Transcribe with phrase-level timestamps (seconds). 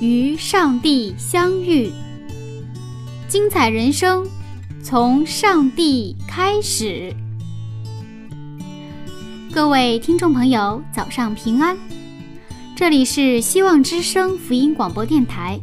[0.00, 1.90] 与上帝相遇，
[3.26, 4.24] 精彩人生
[4.80, 7.12] 从上帝开始。
[9.52, 11.76] 各位听众朋友，早上平安，
[12.76, 15.58] 这里是希望之声福音广播电台。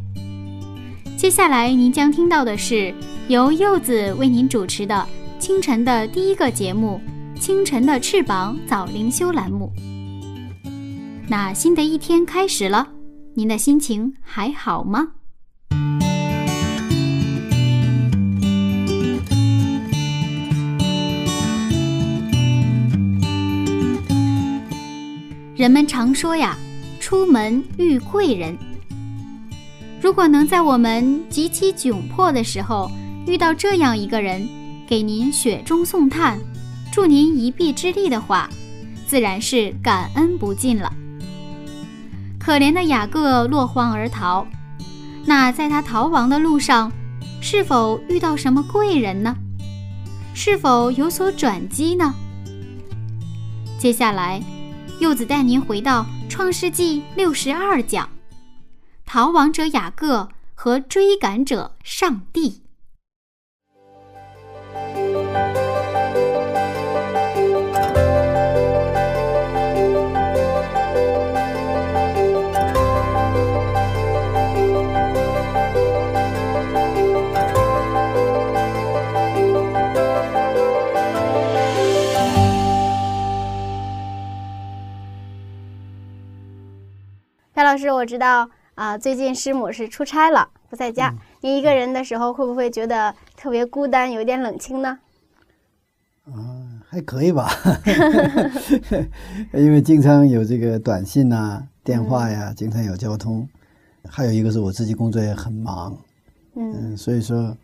[1.16, 2.94] 接下来您将听到的是
[3.30, 5.08] 由柚子为您主持的
[5.39, 6.99] 清晨的第一个节目
[7.39, 9.72] 《清晨的翅膀》早灵修栏目。
[11.30, 12.95] 那新的一天开始了。
[13.38, 15.09] 您的心情还好吗？
[25.58, 26.58] 人们常说呀，
[27.02, 28.58] 出门遇贵人。
[29.99, 32.89] 如果能在我们极其窘迫的时候
[33.27, 34.47] 遇到这样一个人，
[34.88, 36.39] 给您雪中送炭，
[36.89, 38.49] 助您一臂之力的话，
[39.05, 40.89] 自然是感恩不尽了。
[42.46, 44.46] 可怜的雅各落荒而逃，
[45.26, 46.92] 那在他逃亡的路上，
[47.42, 49.36] 是否遇到什么贵人呢？
[50.36, 52.14] 是否有所转机呢？
[53.80, 54.40] 接下来，
[55.00, 58.08] 柚子带您回到创世纪六十二讲，
[59.08, 62.62] 逃亡者雅各和追赶者上帝。
[87.55, 91.16] 戴老师，我知道啊，最近师母是出差了，不在家。
[91.39, 94.99] 您一个人的时候，会不会觉得特别孤单，有点冷清呢？
[96.26, 97.49] 啊，还可以吧，
[99.55, 103.48] 因为经常有这个短信呐、电话呀，经常有交通。
[104.05, 105.98] 还有一个是我自己工作也很忙，
[106.55, 107.55] 嗯，所以说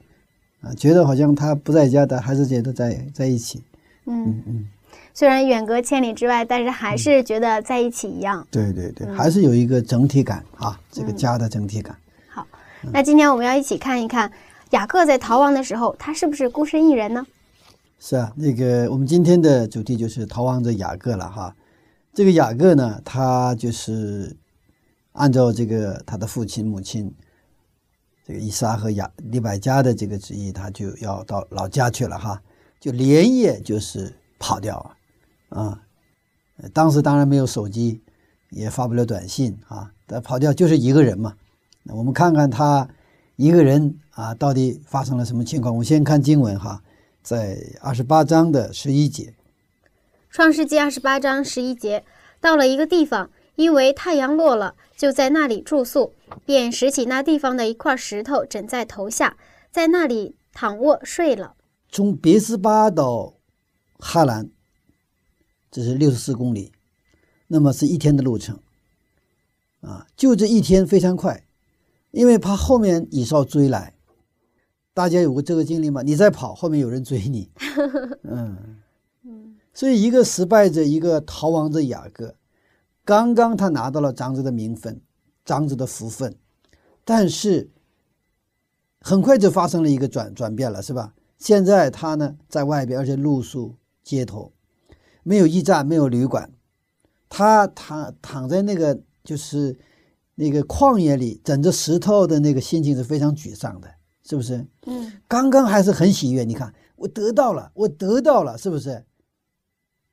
[0.62, 3.62] 啊，觉得好像他不在家，但还是觉得在在一起。
[4.06, 4.70] 嗯嗯。
[5.14, 8.48] 虽然远隔千里之外，但是还是觉得在一起一样。
[8.50, 11.96] 对对对，还是有一个整体感啊，这个家的整体感。
[12.30, 12.48] 好，
[12.94, 14.32] 那今天我们要一起看一看
[14.72, 17.26] 雅各在逃亡的时候，他是不是孤身一人呢？
[18.00, 21.56] 是啊，那个我们今天的主题就是逃亡者雅各了哈。
[22.14, 24.36] 这个雅各呢，他就是
[25.12, 27.14] 按照这个他的父亲母亲
[28.26, 32.42] 这个伊莎和雅利百加的这个旨意，他就要到老家去了哈，
[32.80, 34.96] 就连夜就是跑掉啊。
[35.52, 35.80] 啊，
[36.74, 38.02] 当时当然没有手机，
[38.50, 39.92] 也发不了短信啊。
[40.08, 41.36] 他跑掉就是一个人嘛。
[41.84, 42.88] 那我们看看他
[43.36, 45.74] 一个人啊，到底发生了什么情况？
[45.74, 46.82] 我们先看经文哈，
[47.22, 49.26] 在二十八章的十一节，
[50.30, 52.04] 《创世纪》二十八章十一节，
[52.40, 56.14] 到了一个地方，因为太阳落了，就在那里住宿，
[56.46, 59.36] 便拾起那地方的一块石头枕在头下，
[59.72, 61.56] 在那里躺卧睡了。
[61.90, 63.34] 从别斯巴到
[64.00, 64.50] 哈兰。
[65.72, 66.74] 这是六十四公里，
[67.48, 68.60] 那么是一天的路程，
[69.80, 71.46] 啊，就这一天非常快，
[72.12, 73.96] 因为怕后面以少追来。
[74.94, 76.02] 大家有过这个经历吗？
[76.02, 77.50] 你在跑，后面有人追你，
[78.24, 78.82] 嗯
[79.24, 82.36] 嗯，所以一个失败者，一个逃亡者雅各，
[83.06, 85.00] 刚刚他拿到了长子的名分，
[85.46, 86.36] 长子的福分，
[87.06, 87.72] 但是
[89.00, 91.14] 很快就发生了一个转转变了，是吧？
[91.38, 94.52] 现在他呢在外边，而且露宿街头。
[95.24, 96.52] 没有驿站，没有旅馆，
[97.30, 99.78] 他躺躺在那个就是
[100.36, 103.88] 那个旷野里，枕着石头的那个心情是非常沮丧的，
[104.24, 104.66] 是不是？
[104.88, 105.14] 嗯。
[105.28, 109.06] 刚刚还是很喜悦，你看我得到了，我得到了，是不是？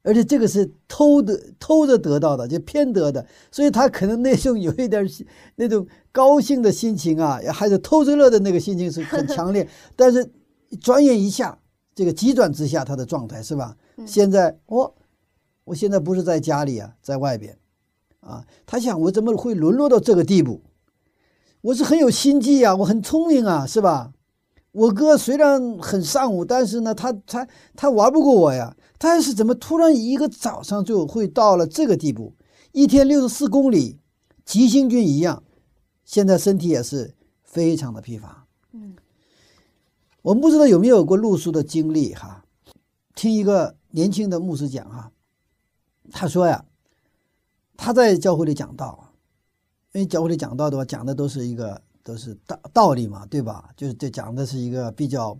[0.02, 5.06] 而且这个是偷的，偷着得到的，就偏得的，所以他可能那种有一点
[5.56, 9.68] 那种高兴的心情啊，还是偷着乐的那个心情是很强烈。
[9.96, 10.30] 但是
[10.80, 11.58] 转眼一下，
[11.94, 13.76] 这个急转直下，他的状态是吧？
[14.06, 14.94] 现在我。
[15.68, 17.58] 我现在不是在家里啊，在外边，
[18.20, 20.62] 啊，他想我怎么会沦落到这个地步？
[21.60, 24.12] 我是很有心计啊，我很聪明啊，是吧？
[24.72, 28.76] 我哥虽然很善武，但是呢，他他他玩不过我呀。
[29.00, 32.34] 但是怎么突然一个早上就会到了这个地步？
[32.72, 33.98] 一天六十四公里，
[34.44, 35.42] 急行军一样，
[36.04, 38.46] 现在身体也是非常的疲乏。
[38.72, 38.96] 嗯，
[40.22, 42.44] 我们不知道有没有过露宿的经历哈？
[43.14, 45.10] 听一个年轻的牧师讲哈，
[46.12, 46.64] 他说呀，
[47.76, 49.12] 他在教会里讲道，
[49.92, 53.70] 因为教会里讲道的话，讲的都是一个都是道道理嘛，对吧？
[53.76, 55.38] 就是这讲的是一个比较，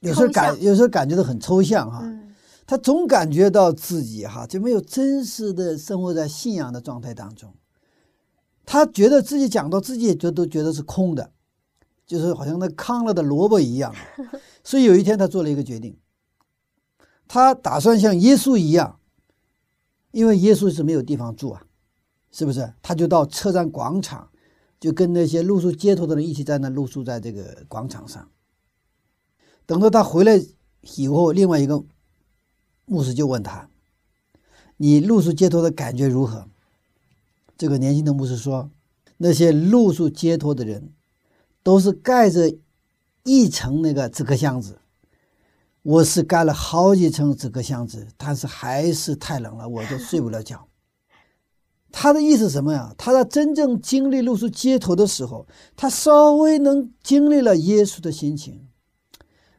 [0.00, 2.00] 有时候感有时候感觉到很抽象哈。
[2.02, 2.24] 嗯
[2.70, 7.54] 他总感觉到自己哈就没有真实的生活在信仰的状态当中，
[8.66, 11.30] 他觉得自己讲到自己也觉都觉得是空的，
[12.06, 13.94] 就是好像那糠了的萝卜一样。
[14.62, 15.98] 所以有一天他做了一个决定，
[17.26, 18.97] 他打算像耶稣一样，
[20.10, 21.62] 因为耶稣是没有地方住啊，
[22.32, 22.72] 是不是？
[22.82, 24.30] 他就到车站广场，
[24.80, 28.28] 就跟那些露宿街头的人一起在那露宿在这个广场上。
[29.66, 30.42] 等到他回来
[30.96, 31.84] 以后，另外一个
[32.86, 33.68] 牧师就问他
[34.78, 36.48] ：“你露宿街头的感觉如何？”
[37.58, 38.70] 这个年轻的牧师说
[39.18, 40.92] ：“那些露宿街头的人，
[41.62, 42.54] 都是盖着
[43.24, 44.78] 一层那个纸壳箱子，
[45.88, 50.68] 我是盖了好几层纸壳箱子，但是还是太冷了，我都睡不了觉。
[51.90, 52.94] ”他的意思是什么呀？
[52.98, 58.68] 他在真正经历露宿街头的时候，他稍微能经历了耶稣的心情。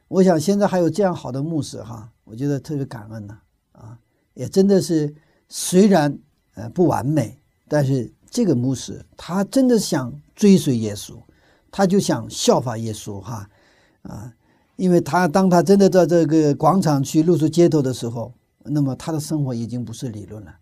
[0.06, 3.36] 我想现在还有这样好的牧师哈，我觉得特别感恩呢
[3.72, 3.98] 啊，
[4.34, 5.12] 也真的是
[5.48, 6.16] 虽然
[6.54, 11.20] 呃不完美，但是这个牧师他真的想追随耶稣，
[11.72, 13.50] 他就想效法耶稣哈
[14.02, 14.32] 啊，
[14.80, 18.32] 因为他当他真的到这个广场去露宿街头的时候，
[18.64, 20.54] 那么他的生活已经不是理论了，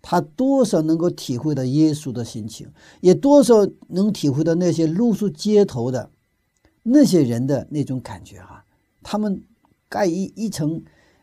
[0.00, 6.08] 他多少能够体会到耶稣的心情，也多少能体会到那些露宿街头的
[6.84, 8.64] 那些人的那种感觉哈。
[9.02, 9.42] 他们
[9.88, 10.80] 盖一一层，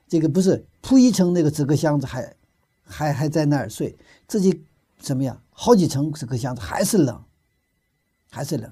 [0.09, 2.36] 这个不是铺一层那个纸壳箱子还，
[2.83, 3.95] 还还在那儿睡，
[4.27, 4.62] 自己
[5.00, 5.42] 怎么样？
[5.51, 7.18] 好几层纸壳箱子还是冷，
[8.30, 8.69] 还是冷。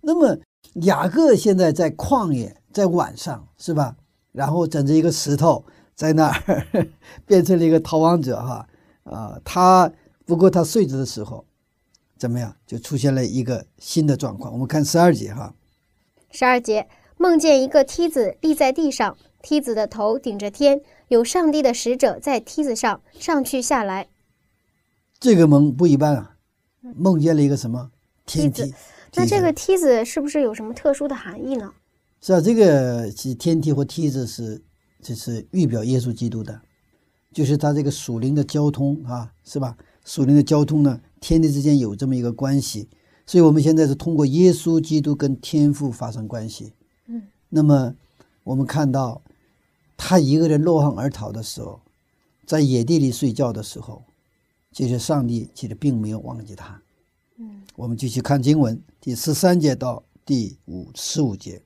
[0.00, 0.38] 那么
[0.84, 3.96] 雅各现在在旷野，在晚上是吧？
[4.30, 5.64] 然后枕着一个石头
[5.96, 6.66] 在那儿，
[7.26, 8.68] 变成了一个逃亡者哈
[9.02, 9.40] 啊！
[9.44, 9.90] 他
[10.24, 11.44] 不过他睡着的时候，
[12.16, 12.54] 怎么样？
[12.64, 14.52] 就出现了一个新的状况。
[14.52, 15.52] 我们看十二节哈。
[16.30, 16.86] 十二节，
[17.16, 24.06] 梦见一个梯子立在地上，梯子的头顶着天，有上帝的使者在梯子上上去下来。
[25.18, 26.36] 这个梦不一般啊，
[26.94, 27.90] 梦见了一个什么
[28.24, 28.74] 天梯梯？
[29.14, 31.72] 那这个梯子是不是有什么特殊的含义呢？
[32.20, 34.60] 是啊，这个是天梯或梯子是，
[35.00, 36.60] 这是预表耶稣基督的，
[37.32, 39.76] 就是他这个属灵的交通啊，是吧？
[40.04, 42.88] 属灵的交通呢，天地之间有这么一个关系，
[43.26, 46.72] 所以我们现在是通过耶稣基督跟天父发生关系。
[47.06, 47.94] 嗯，那么
[48.42, 49.22] 我们看到
[49.96, 51.80] 他一个人落荒而逃的时候，
[52.46, 54.02] 在野地里睡觉的时候，
[54.72, 56.82] 其实上帝其实并没有忘记他。
[57.36, 61.62] 嗯，我们继续看经文第十三节到第五十五节。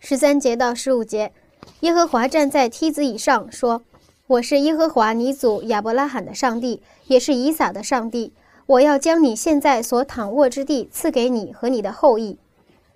[0.00, 1.32] 十三节到十五节，
[1.80, 3.82] 耶和华站在梯子以上，说
[4.28, 8.32] ：“我是耶和华你祖亚伯拉罕的上帝，也是以撒的上帝。
[8.66, 12.38] 我要将你现在所躺卧之地赐给你和你的后裔，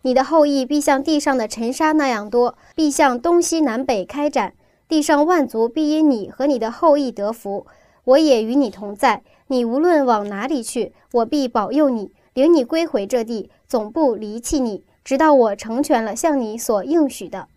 [0.03, 4.55] 你的后裔必像地上的尘沙那样多，必向东西南北开展。
[4.89, 7.67] 地上万族必因你和你的后裔得福。
[8.05, 17.49] 我也与你同在，你无论往哪里去，我必保佑你，领你归回这地，总不离弃你。”直到我成全了向你所应许的。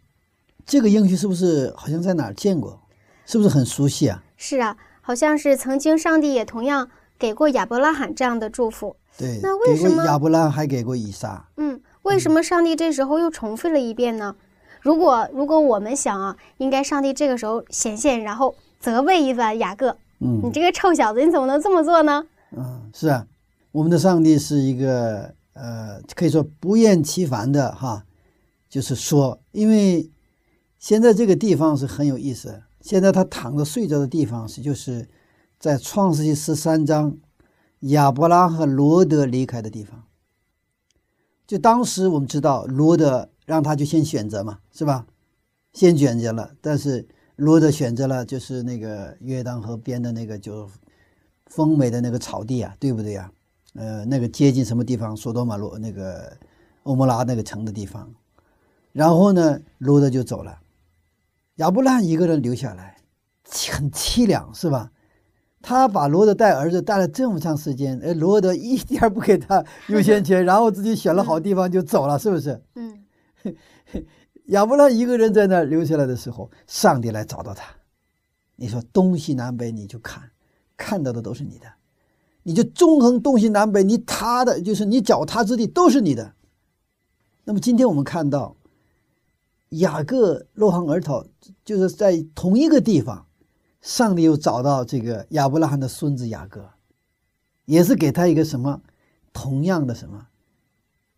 [0.66, 2.80] 这个应许是不是好像在哪儿见过？
[3.26, 4.24] 是不是很熟悉啊？
[4.38, 8.96] 是啊，好像是曾经上帝也同样给过亚伯拉罕这样的祝福。
[9.18, 11.48] 对，那为什么亚伯拉罕还给过以撒？
[11.58, 14.36] 嗯，为什么上帝这时候又重复了一遍呢？
[14.82, 22.26] 如果如果我们想啊，应该上帝这个时候显现，然后责备一番雅各，嗯你嗯这个臭小子，你怎么能这么做呢？
[22.52, 23.26] 嗯，是啊，
[23.72, 28.06] 我们的上帝是一个呃，可以说不厌其烦的哈，
[28.70, 30.12] 就是说，因为
[30.78, 32.62] 现在这个地方是很有意思。
[32.82, 35.10] 现在他躺着睡着的地方是就是
[35.58, 37.18] 在创世纪十三章
[37.80, 40.04] 亚伯拉和罗德离开的地方。
[41.48, 45.08] 就当时我们知道罗德让他就先选择嘛，是吧？
[45.74, 50.70] 先选择了，但是罗德选择了就是那个约旦河边的那个就
[51.48, 53.32] 丰美的那个草地啊，对不对呀、
[53.76, 55.16] 呃，那个接近什么地方？
[55.16, 56.38] 索多玛罗那个
[56.84, 58.14] 欧摩拉那个城的地方。
[58.92, 60.60] 然后呢，罗德就走了，
[61.56, 62.98] 亚伯拉罕一个人留下来，
[63.72, 64.92] 很凄凉，是吧？
[65.62, 72.64] 他把罗德带儿子带了这么长时间，哎，罗德一点不给他优先权，然后自己选了好地方就走了，是不是？
[72.76, 73.04] 嗯，
[74.48, 77.66] 亚伯拉一个人在那儿留下来的时候，上帝来找到他。
[78.58, 80.32] 你说东西南北你就看，
[80.78, 81.66] 看到的都是你的，
[82.48, 86.36] 你就纵横东西南北，你踏的就是你脚踏之地都是你的。
[87.44, 88.56] 那么今天我们看到
[89.70, 91.26] 雅各落荒而逃，
[91.64, 93.26] 就是在同一个地方，
[93.82, 96.70] 上帝又找到这个亚伯拉罕的孙子雅各，
[97.66, 98.80] 也是给他一个什么
[99.34, 100.28] 同样的什么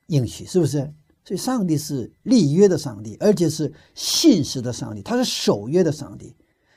[0.05, 0.93] 应许，是不是？
[1.25, 6.34] 所以上帝是立约的上帝，而且是信实的上帝，他是守约的上帝。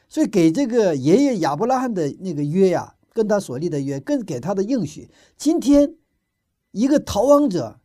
[0.09, 5.95] 所以给这个爷爷亚伯拉罕的那个约呀，跟他所立的约，跟给他的应许，今天
[6.73, 7.81] 一个逃亡者，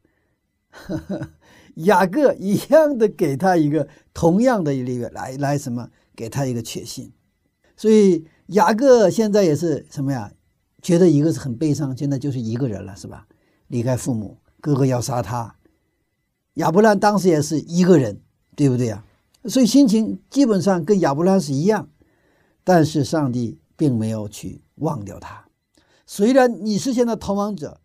[0.69, 1.29] 呵 呵
[1.75, 7.11] 雅各一样的给他一个同样的一个，来来什么，给他一个确信。
[7.75, 10.31] 所以雅各现在也是什么呀？
[10.81, 13.27] 觉得一个是很悲伤，现在就是一个人了，是吧？
[13.67, 15.55] 离开父母，哥哥要杀他。
[16.53, 18.21] 亚伯兰当时也是一个人，
[18.55, 19.03] 对不对呀？
[19.45, 21.89] 所以心情基本上跟亚伯兰是一样。
[22.63, 25.45] 但是上帝并没有去忘掉他。
[26.05, 27.81] 虽然你是现在逃亡者，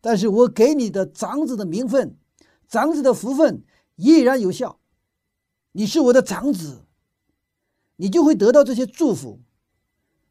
[0.00, 2.16] 但是我给你的长子的名分、
[2.68, 3.64] 长子的福分
[3.96, 4.78] 依然有效。
[5.72, 6.84] 你是我的长子，
[7.96, 9.40] 你就会得到这些祝福。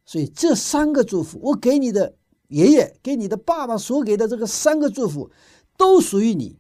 [0.06, 2.16] 所以这三个祝福，我给你的
[2.48, 5.32] 爷爷、给你的爸爸所给的这个三个祝福，
[5.78, 6.60] 都属于你。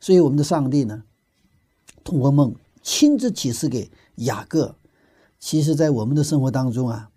[0.00, 1.04] 所以我们的上帝呢，
[2.02, 4.76] 通过梦亲自启示给雅各。
[5.38, 7.10] 其实，在我们的生活当中啊，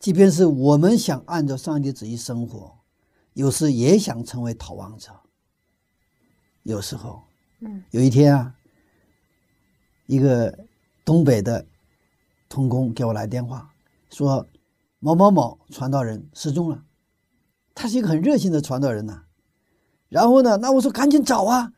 [0.00, 2.78] 即便是我们想按照上帝旨意生活，
[3.34, 5.10] 有时也想成为逃亡者。
[6.62, 7.22] 有时候，
[7.60, 8.54] 嗯，有一天啊，
[10.06, 10.58] 一个
[11.04, 11.66] 东北的
[12.48, 13.70] 童工给我来电话，
[14.08, 14.46] 说
[15.00, 16.82] 某某某传道人失踪了。
[17.74, 19.24] 他是一个很热心的传道人呐。
[20.08, 21.72] 然后呢，那我说赶紧找啊。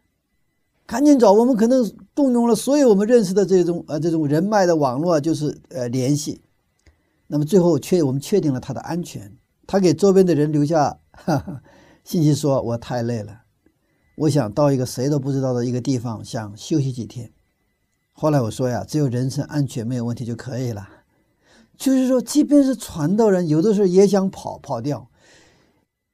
[0.87, 6.41] 赶紧找，我们可能动用了所有我们认识的这种呃这种人脉的网络，就是呃联系。
[7.33, 11.63] 那么最后确我们确定了他的安全，他给周边的人留下哈哈
[12.05, 13.45] 信息说：“我太累了，
[14.17, 17.33] 我想到一个谁都不知道的一个地方，想休息几天。”
[18.13, 20.87] 后来我说呀，只有人身安全没有问题就可以了。
[21.79, 25.09] 就是说，即便是传道人，有的时候也想跑跑掉。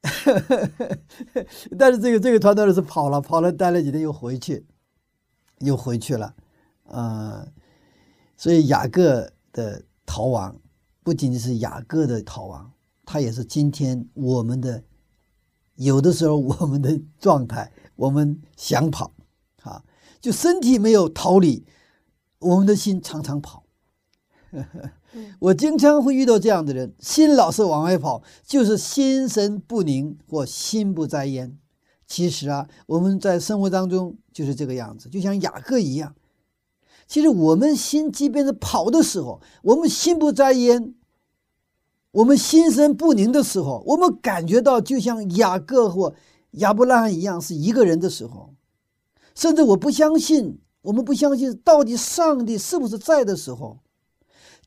[1.77, 4.65] 但是这个这个团队是跑了，跑了待了几天又回去，
[5.59, 6.37] 又回去了，
[6.85, 7.45] 啊，
[8.37, 10.55] 所以雅各的逃亡
[11.09, 12.71] 不仅仅是雅各的逃亡，
[13.07, 14.85] 他也是今天我们的
[15.77, 19.15] 有的时候我们的状态，我们想跑，
[19.63, 19.83] 啊，
[20.21, 21.65] 就身体没有逃离，
[22.41, 23.65] 我们的心常常跑。
[25.41, 31.57] 我经常会遇到这样的人，心老是往外跑，就是心神不宁或心不在焉。
[32.07, 36.15] 其实啊，我们在生活当中就是这个样子，就像雅各一样。
[37.07, 40.95] 其实我们心即便是跑的时候，我们心不在焉，
[42.11, 46.15] 我们心神不宁的时候，我们感觉到就像雅各或
[46.53, 48.55] 亚伯拉罕一样是一个人的时候，
[49.35, 53.79] 甚至我不相信，我们不相信到底上帝是不是在的时候。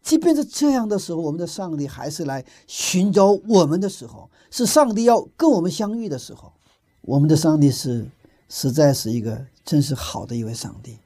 [0.04, 6.54] 即便是这样的时候，我们的上帝还是来寻找我们的时候，是上帝要跟我们相遇的时候。
[7.02, 8.08] 我们的上帝是
[8.50, 10.98] 实在是一个真是好的一位上帝。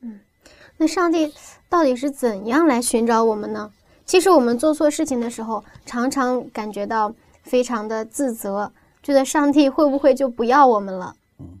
[0.00, 0.20] 嗯，
[0.76, 1.32] 那上帝
[1.68, 3.70] 到底是怎样来寻找我们呢？
[4.04, 11.14] 其实我们做错事情的时候，常常感觉到非常的自责，觉得上帝会不会就不要我们了？
[11.38, 11.58] 嗯，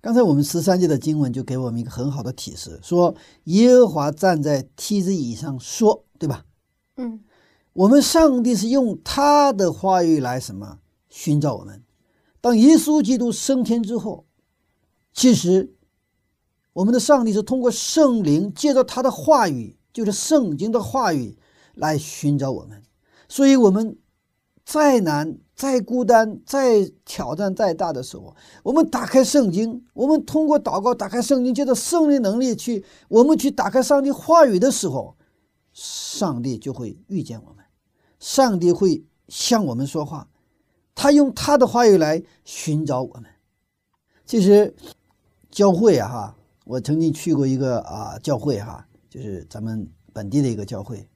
[0.00, 6.04] 刚才我们十三节的经文就给我们一个很好的提示，说耶和华站在梯子椅上说。
[6.20, 6.44] 对吧？
[6.98, 7.18] 嗯，
[7.72, 11.82] 我们上帝是用他的话语来什么寻找我们？
[12.42, 14.26] 当耶稣基督升天之后，
[15.14, 15.72] 其实
[16.74, 21.38] 我们的上帝是通过圣灵，借着他的话语，就是圣经的话语
[21.80, 22.82] 来寻找我们。
[23.28, 23.98] 所以，我们
[24.64, 35.16] 再难、再孤单、再挑战再大的时候，我们打开圣经，我们通过祷告打开圣经，借着圣灵能力去，我们去打开上帝话语的时候。
[35.72, 37.64] 上帝就会遇见我们，
[38.18, 40.28] 上帝会向我们说话，
[40.96, 43.24] 他用他的话语来寻找我们。
[44.26, 44.74] 其实，
[45.48, 51.08] 教会啊，哈，我曾经去过一个啊教会哈，就是咱们本地的一个教会，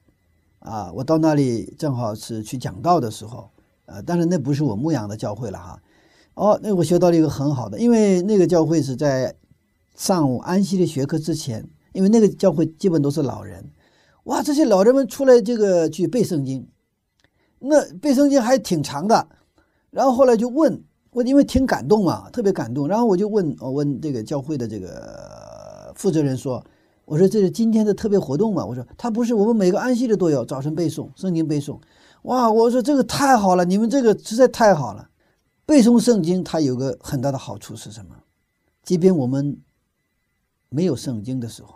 [0.64, 3.50] 啊，我到那里正好是去讲道的时候，
[3.84, 5.82] 呃，但是那不是我牧养的教会了哈。
[6.32, 9.34] 哦，那我学到了一个很好的，因为那个教会是在
[9.94, 13.70] 上午安息的学科之前，因为那个教会基本都是老人。
[14.24, 16.66] 哇，这些老人们出来这个去背圣经，
[17.58, 19.28] 那背圣经还挺长的。
[19.90, 22.88] 然后后来就问我，因为挺感动嘛，特别感动。
[22.88, 26.64] 然后我就问，我问这个教会的这个负责人说
[27.04, 31.78] ：“我说这是今天的特别活动嘛？”我说：“他不是，我们每个安息日都有早晨背诵圣经背诵。”
[32.22, 35.10] 哇，我说这个太好了，你们这个实在太好了。
[35.66, 38.16] 背诵圣经它有个很大的好处是什么？
[38.82, 39.60] 即便我们
[40.68, 41.74] 没有圣经的时候，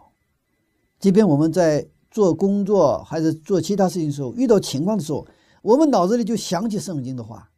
[0.98, 5.26] 即便我们在做工作还是做其他事情的时候，遇到情况的时候，
[5.62, 7.50] 我们脑子里就想起圣经的话，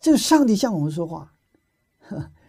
[0.00, 1.32] 这个上帝向我们说话。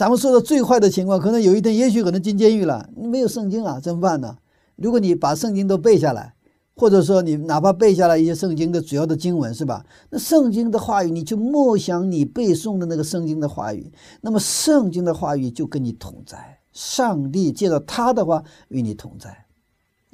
[0.00, 4.38] 咱们说的最坏的情况，可能有一天，也许可能进监狱了，没有圣经啊，怎么办呢？
[4.76, 6.32] 如果你把圣经都背下来，
[6.74, 9.84] 或者说你哪怕背下来一些圣经的主要的经文，是吧？
[10.08, 13.92] 那圣经的话语，你就默想你背诵的那个圣经的话语，
[14.22, 19.44] 那么圣经的话语就跟你同在，上帝借着他的话与你同在，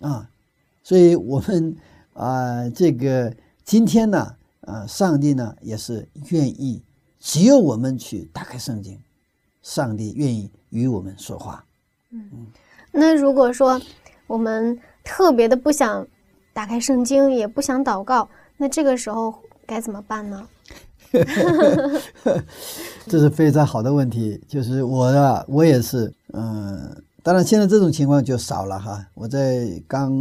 [0.01, 0.29] 啊，
[0.83, 1.77] 所以我们
[2.15, 3.33] 啊，这个
[3.65, 6.83] 今天呢，啊，上帝呢也是愿意，
[7.21, 8.99] 只有我们去打开圣经。
[9.67, 11.65] 上帝愿意与我们说话。
[12.13, 12.47] 嗯，
[12.93, 13.81] 那如果说
[14.29, 16.07] 我们特别的不想
[16.53, 19.35] 打开圣经，也不想祷告，那这个时候
[19.67, 20.49] 该怎么办呢？
[23.09, 24.41] 这是非常好的问题。
[24.47, 29.05] 就是我啊，我也是，嗯，当然现在这种情况就少了哈。
[29.15, 30.13] 我在刚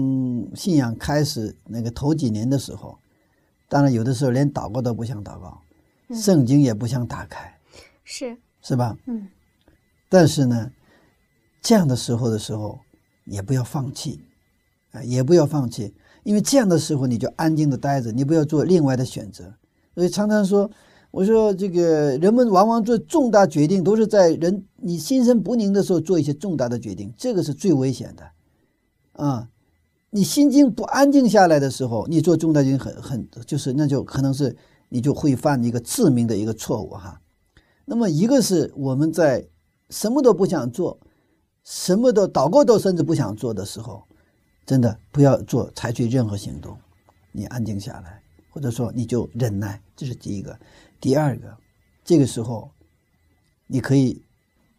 [0.56, 2.98] 信仰开始那个头几年的时候，
[3.70, 5.62] 当然有的时候连祷告都不想祷告，
[6.16, 7.56] 圣经也不想打开，
[8.04, 8.98] 是是吧？
[9.06, 9.28] 嗯。
[10.08, 10.72] 但是呢，
[11.62, 12.80] 这样的时候的时候，
[13.26, 14.22] 也不要放弃，
[14.92, 15.94] 啊，也不要放弃，
[16.24, 19.52] 因为这样的时候你就安静的待着，你不要做另外的选择。
[19.96, 20.70] 所以常常说，
[21.10, 29.50] 我说这个人们往往做重大决定，都是在人你心神不宁的时候做一些重大的决定，这个是最危险的，啊，
[30.12, 34.56] 你心境不安静下来的时候，你做重大决定很很就是那就可能是
[34.90, 37.20] 你就会犯一个致命的一个错误哈。
[37.86, 39.48] 那么一个是我们在。
[39.90, 40.98] 什么都不想做，
[41.64, 44.04] 什么都祷告都甚至不想做的时候，
[44.66, 46.78] 真的不要做，采取任何行动，
[47.32, 50.58] 你安静下来，或者说你就忍耐，这是第一个。
[51.00, 51.56] 第二个，
[52.04, 52.72] 这个时候
[53.68, 54.22] 你可以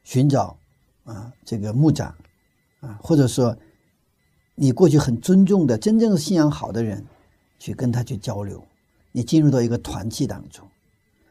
[0.02, 0.59] 寻找
[1.04, 2.12] 啊这个牧长
[2.80, 3.57] 啊，或者说
[4.57, 7.04] 你过去很尊重的、真正信仰好的人，
[7.61, 8.61] 去跟他去交流，
[9.12, 10.68] 你进入到一个团契当中，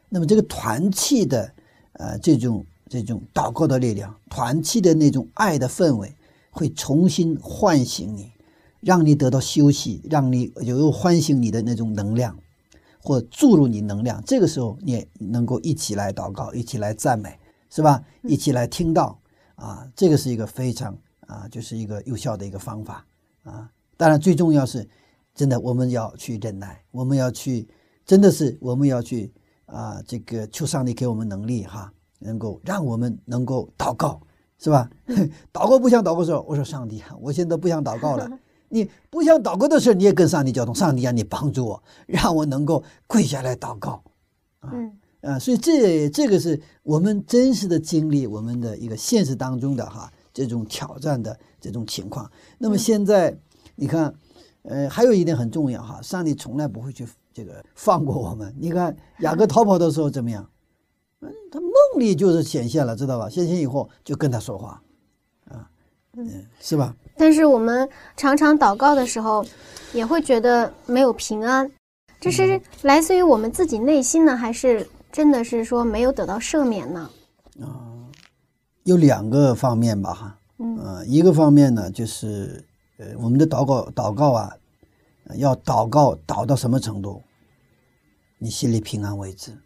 [0.08, 1.52] 那么这个团契的
[1.92, 2.64] 呃这种。
[2.88, 6.14] 这种祷告的力量，团契的那种爱的氛围，
[6.50, 8.32] 会重新唤醒你，
[8.80, 12.38] 让你得到休息，让你有唤醒你的那种能量，
[13.02, 14.22] 或注入你能量。
[14.24, 17.38] 这个时候，你也能够一起来祷告，一起来赞美，
[17.70, 18.02] 是吧？
[18.22, 19.18] 一起来听到
[19.56, 20.96] 啊，这个是一个非常
[21.26, 23.04] 啊，就是一个有效的一个方法
[23.42, 23.68] 啊。
[23.96, 24.88] 当然，最重要是，
[25.34, 27.66] 真的我们要去忍耐，我们要去，
[28.04, 29.32] 真的是我们要去
[29.64, 31.92] 啊，这个求上帝给我们能力哈。
[32.18, 34.20] 能够让我们能够祷告，
[34.58, 34.88] 是吧？
[35.52, 38.28] 祷告不想祷告的时候，我说上帝啊，我现在不想祷告了。
[38.68, 44.02] 你不想祷告的时候，你也跟上帝交通，上帝啊，你帮助我，让我能够跪下来祷告。
[44.62, 52.30] 嗯啊，所以这这个是我们真实的经历，我们的一个现实当中的哈这种挑战的这种情况。
[52.58, 53.36] 那么现在
[53.76, 54.12] 你看，
[54.62, 58.52] 呃，还有一点很重要哈，上帝从来不会去这个放过我们。
[58.58, 60.42] 你看雅各逃跑的时候怎么样？
[60.42, 60.48] 嗯，
[61.50, 63.28] 他梦里就是显现了，知道吧？
[63.28, 64.82] 显现以后就跟他说话，
[65.48, 65.68] 啊，
[66.12, 66.94] 嗯，是吧？
[67.16, 69.44] 但是我们常常祷告的时候，
[69.92, 71.70] 也会觉得没有平安，
[72.20, 77.10] 这是来自于我们自己内心呢，还是真的是说没有得到赦免呢？
[77.60, 78.04] 啊，
[78.84, 82.62] 有两个方面吧，哈，嗯，一个方面呢，就是
[82.98, 84.54] 呃，我们的祷告祷告啊，
[85.36, 87.22] 要祷告祷到什么程度，
[88.38, 89.56] 你心里平安为止。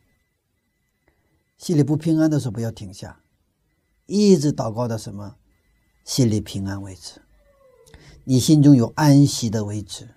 [1.61, 3.21] 心里不平安的时候，不要停下，
[4.07, 5.35] 一直祷告到什么，
[6.07, 7.21] 心里平安为止。
[8.25, 10.09] 你心中有安息的为止。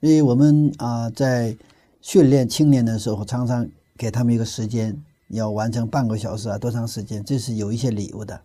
[0.00, 1.56] 所以我们啊，在
[2.00, 3.68] 训练青年的时候，常常
[3.98, 7.24] 给他们一个时间，要完成半个小时啊，多长时间？
[7.24, 8.40] 这是有一些理由的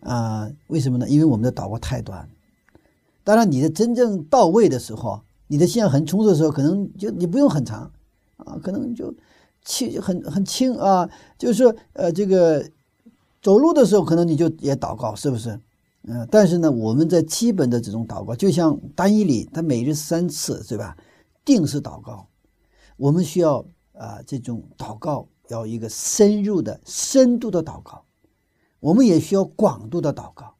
[0.00, 0.50] 啊。
[0.66, 1.08] 为什么呢？
[1.08, 2.28] 因为我们的祷告太短。
[3.24, 7.90] 当然，你的真正到位的时候，你的信仰很充足的时候，可能就你不用很长
[8.36, 9.14] 啊，可能就。
[9.66, 12.64] 轻很很轻啊，就是说，呃，这个
[13.42, 15.60] 走路的时候可能你就也祷告，是不是？
[16.08, 20.96] 嗯，但是呢，我们在基本的这种祷告，就像单一里，他每日三次，对吧？
[21.44, 22.28] 定时祷告，
[22.96, 28.04] 我们需要啊，这种祷告要一个深入的、深度的祷告，
[28.78, 30.54] 我们也需要广度的祷告，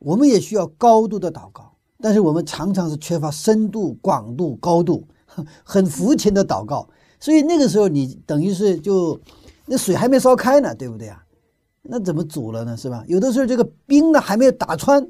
[0.00, 5.06] 我们也需要高度的祷告，但是我们常常是缺乏深度、广度、高度，
[5.62, 6.88] 很肤浅的祷告。
[7.20, 9.20] 所以那个时候你等于是就，
[9.66, 11.22] 那水还没烧开呢，对不对啊？
[11.82, 12.76] 那怎么煮了呢？
[12.76, 13.04] 是吧？
[13.06, 15.06] 有的时候这个冰呢还没有打穿，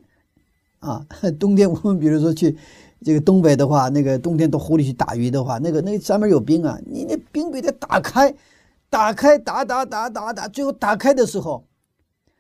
[0.80, 1.06] 啊，
[1.38, 2.56] 冬天我们比如说去
[3.04, 8.34] 这个东北的话，那个冬天到湖里去打鱼的话，那个那上面有冰啊，你那冰给它打开，
[8.88, 11.64] 打开打打打打打，最后打开的时候，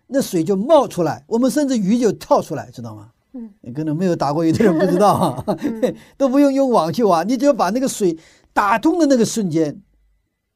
[0.08, 3.10] 那水就冒出来，我们甚至鱼就跳出来，知道吗？
[3.32, 5.56] 嗯，你可能没有打过鱼的人不知道啊，
[6.18, 8.16] 都不用用网去挖，你只要把那个水
[8.52, 9.80] 打通的那个瞬间，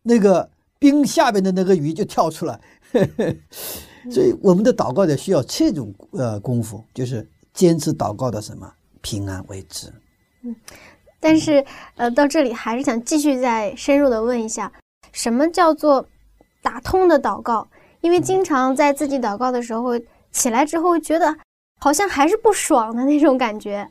[0.02, 2.60] 那个冰下边的那个鱼就跳出来。
[4.10, 9.92] 所以我们的祷告者需要这种呃功夫，就是坚持祷告的什么平安为止。
[10.42, 10.54] 嗯
[11.18, 11.64] 但是
[11.96, 14.70] 呃，到这里还是想继续再深入的问一下，
[15.10, 16.06] 什么叫做
[16.62, 17.66] 打通的祷告？
[18.02, 19.98] 因为经常在自己祷告的时候
[20.30, 21.34] 起来之后，觉得
[21.80, 23.88] 好像还是不爽的那种感觉。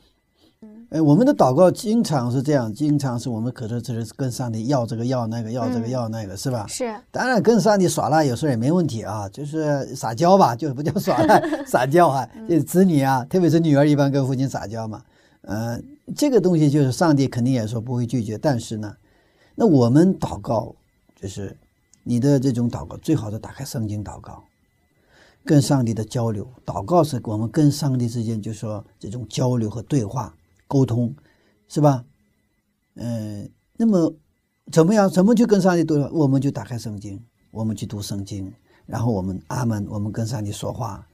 [0.94, 5.90] 哎，我们的祷告经常是这样，经常是我们可说这是跟上帝要这个要那个，要这个嗯。
[5.90, 6.68] 要那个，是吧？
[6.68, 15.02] 是，当然跟上帝耍赖有时候也没问题啊，就是撒娇吧，就是不叫耍赖， 撒娇啊，就是子女啊，特别是女儿一般跟父亲撒娇嘛。
[15.42, 15.82] 呃，
[16.16, 18.96] 这个东西就是上帝肯定也说不会拒绝，但是呢，
[19.56, 20.76] 那我们祷告
[21.20, 21.58] 就是
[22.04, 24.44] 你的这种祷告最好是打开圣经祷告，
[25.44, 30.32] 跟上帝的交流，祷告是我们跟上帝之间就说这种交流和对话
[30.68, 31.14] 沟通，
[31.68, 32.04] 是吧？
[32.96, 34.14] 嗯、那么
[34.72, 35.10] 怎么样？
[35.10, 36.10] 怎么去跟上帝对话？
[36.12, 37.20] 我们就打开圣经，
[37.52, 38.54] 我们去读圣经，
[38.86, 41.08] 然后我们阿门，我们跟上帝说话。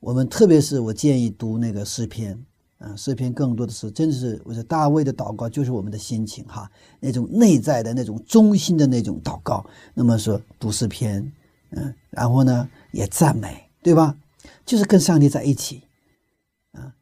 [0.00, 2.38] 我们特别是我建议读那个诗篇，
[2.78, 9.64] 啊，诗篇更多的是真的是我说大卫的祷告就是我们的心情哈，那种内在的那种中心的那种祷告。
[9.94, 11.32] 那么说读诗篇，
[11.70, 14.16] 嗯，然后呢也赞美，对吧？
[14.64, 15.82] 就是跟上帝在一起，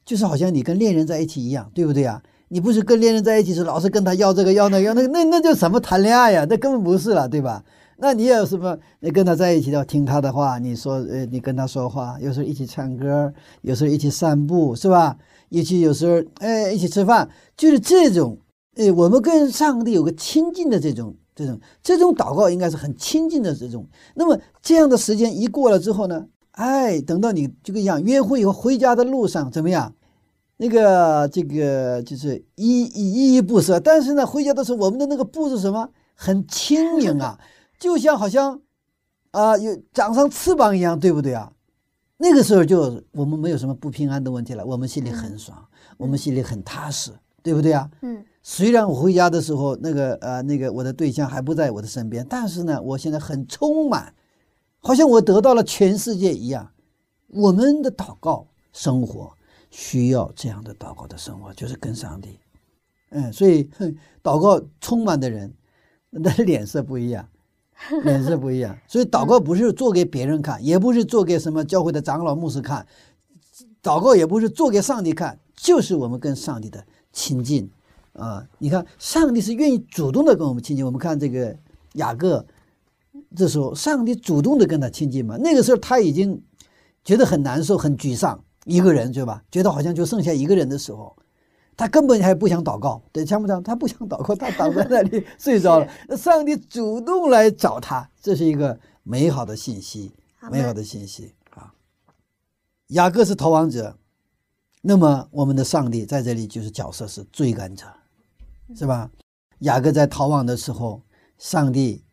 [0.04, 2.22] 就是好像你跟恋人在一起一样，对不对啊？
[2.48, 6.46] 你不是跟恋人在一起是老是跟他要这个要那个要那个，那那叫什么谈恋爱呀？
[6.48, 7.64] 那根本不是了，对吧？
[7.96, 8.76] 那你有什么？
[9.00, 15.16] 你跟他在一起要听他的话，你说呃，你跟他说话，有时候一起唱歌，有时候一起散步，是吧？
[15.48, 18.36] 一起有时候哎一起吃饭，就是这种
[18.76, 23.86] 哎，我们跟上帝有个亲近的这种这种这种祷告，应该是很亲近的这种。
[24.14, 29.94] 那么这样的时间一过了之后呢，哎，等到你这个样约会以后回家的路上怎么样？
[30.56, 35.88] 那个这个就是依依依依不舍，但是呢，回家的时候我们的那个步是什么？
[36.14, 37.38] 很轻盈啊，
[37.78, 38.60] 就像好像
[39.32, 41.50] 啊、有长上翅膀一样，对不对啊？
[42.18, 45.58] 那个时候就我们没有什么不平安的问题了，我们心里很爽，
[45.96, 47.10] 我们心里很踏实，
[47.42, 47.90] 对不对啊？
[48.02, 54.14] 嗯虽然我回家的时候，那个呃，那个我的对象还不在我的身边，但是呢，我现在很充满，
[54.84, 56.70] 好像我得到了全世界一样。
[57.28, 59.32] 我们的祷告生活
[59.70, 62.38] 需要这样的祷告的生活，就是跟上帝。
[63.10, 65.52] 嗯，所以哼祷告充满的人，
[66.10, 67.28] 那脸色不一样，
[68.04, 68.76] 脸色不一样。
[68.86, 72.86] 所以祷告不是做给别人看，也不是做给什么教会的长老牧师看，
[73.82, 77.68] 祷告也不是做给上帝看，就是我们跟上帝的亲近。
[78.12, 80.86] 啊，你看，上帝是愿意主动的跟我们亲近。
[80.86, 81.56] 我们看这个
[81.94, 82.46] 雅各，
[83.36, 85.36] 这时候上帝主动的跟他亲近嘛。
[85.36, 86.42] 那个时候他已经
[87.04, 89.42] 觉得很难受、很沮丧，一个人对吧？
[89.50, 91.16] 觉得好像就剩下一个人的时候，
[91.76, 93.62] 他根本还不想祷告，对，想不想？
[93.62, 95.88] 他不想祷告，他躺在那里 睡着了。
[96.08, 100.12] 那上帝主动来找他，这是一个美好的信息，
[100.50, 101.74] 美好的信息啊。
[102.88, 103.96] 雅各是逃亡者，
[104.82, 107.86] 那么我们的上帝在这里就是角色是追赶者。
[108.74, 109.10] 是吧？
[109.58, 111.02] 雅各在逃亡的时候，
[111.38, 112.03] 上帝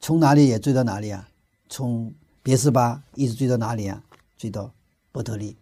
[0.00, 1.28] 从哪里也追到哪里啊？
[1.68, 4.02] 从别是巴一直追到哪里啊？
[4.36, 4.72] 追到
[5.12, 5.56] 伯特利。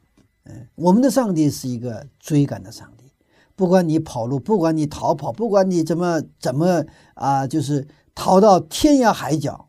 [0.45, 3.11] 嗯，我们的上帝是一个追赶的上帝，
[3.57, 9.69] 不管你跑路，不管你逃跑，不管你怎么怎么啊，就是逃到天涯海角，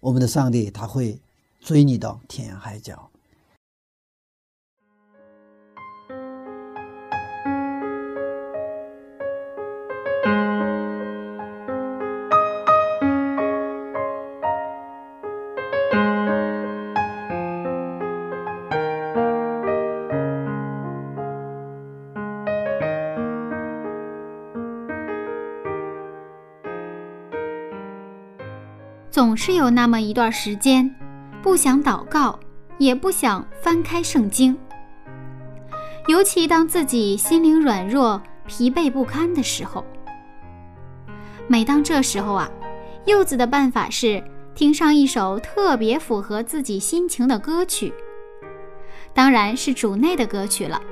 [0.00, 1.20] 我们的上帝他会
[1.60, 3.10] 追你到天涯海角。
[29.40, 30.92] 是有那么一段时间，
[31.40, 32.36] 不想祷告，
[32.76, 34.58] 也不想翻开圣经。
[36.08, 39.84] 尤其当自己心灵软弱、疲惫不堪的时候，
[41.46, 42.50] 每当这时候啊，
[43.04, 44.20] 柚子的办法是
[44.56, 47.94] 听上一首特别符合自己心情的歌曲，
[49.14, 50.82] 当然是主内的歌曲了。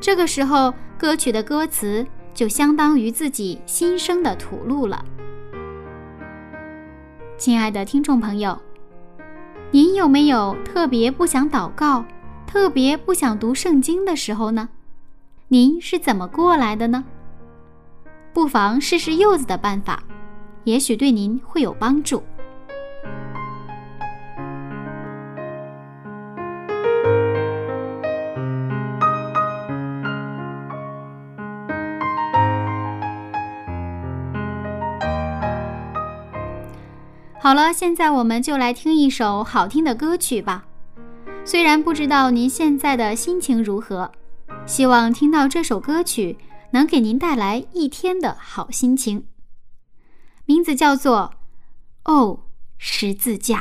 [0.00, 5.04] 这个时候，歌曲的歌词就相当于自己心声的吐露了。
[7.40, 8.60] 亲爱的听众朋友，
[9.70, 12.04] 您有没有特别不想祷告、
[12.46, 14.68] 特别不想读圣经的时候呢？
[15.48, 17.02] 您是怎么过来的呢？
[18.34, 20.02] 不妨试试柚子的办法，
[20.64, 22.22] 也许对您会有帮助。
[37.50, 40.66] 好了，现在我们就来听一首好听的歌曲吧。
[41.44, 44.12] 虽然不知道您现在的心情如何，
[44.66, 46.38] 希望听到这首歌曲
[46.70, 49.26] 能给您带来一天的好心情。
[50.44, 51.32] 名字叫做
[52.12, 52.44] 《哦，
[52.78, 53.58] 十字架》。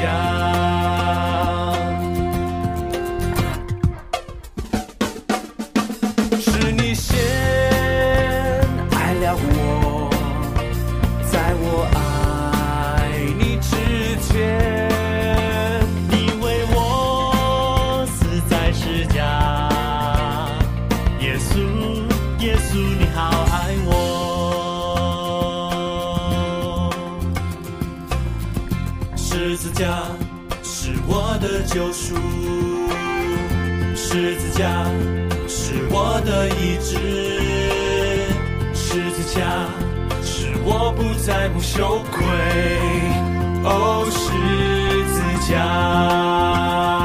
[0.00, 0.27] 家。
[31.68, 32.14] 救赎，
[33.94, 34.86] 十字架
[35.46, 36.96] 是我的意志，
[38.74, 39.68] 十字架
[40.22, 42.24] 是我不再不羞愧。
[43.64, 44.18] 哦，十
[45.12, 46.97] 字架。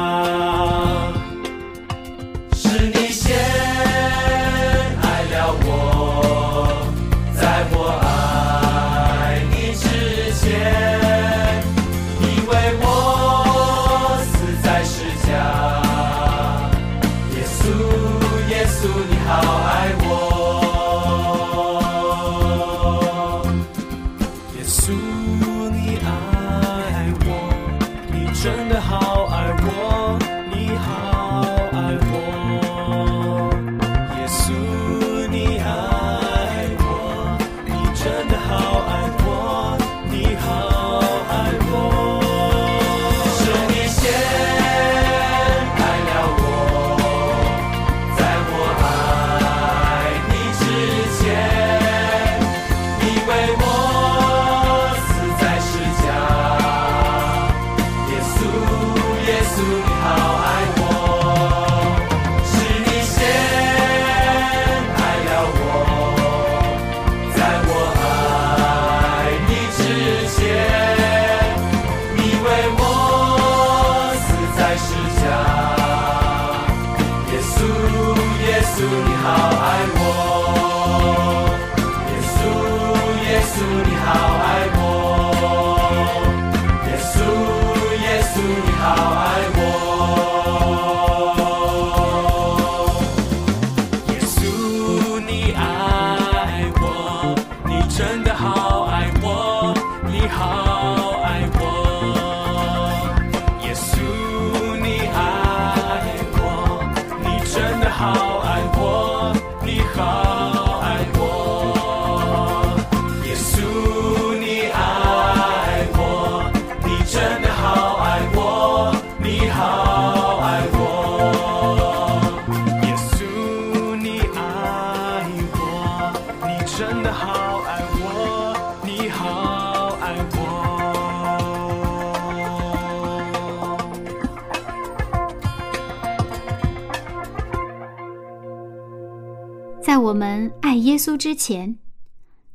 [140.24, 141.78] 们爱耶稣之前，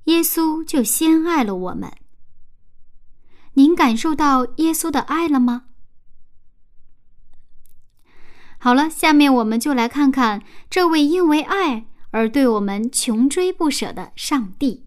[0.04, 1.92] 耶稣就先爱了我们。
[3.52, 5.64] 您感受到耶稣的爱了吗？
[8.58, 14.86] 好了，下面我们就来看看这位因为爱而对我们穷追不舍的上帝。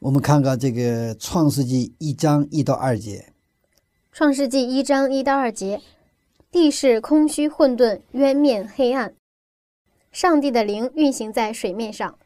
[0.00, 3.32] 我们看看这个《创世纪》一章一到二节，
[4.10, 5.80] 《创世纪》一章一到二节，
[6.50, 9.14] 地势空虚混沌，渊面黑暗。
[10.14, 12.16] 上帝的灵运行在水面上。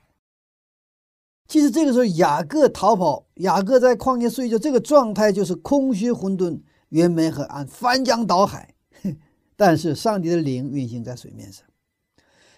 [1.48, 8.74] 其实这个时候雅各逃跑，雅各在旷野睡觉，这个状态就是空虚混沌、原没和暗、翻江倒海。
[9.56, 11.64] 但是上帝的灵运行在水面上。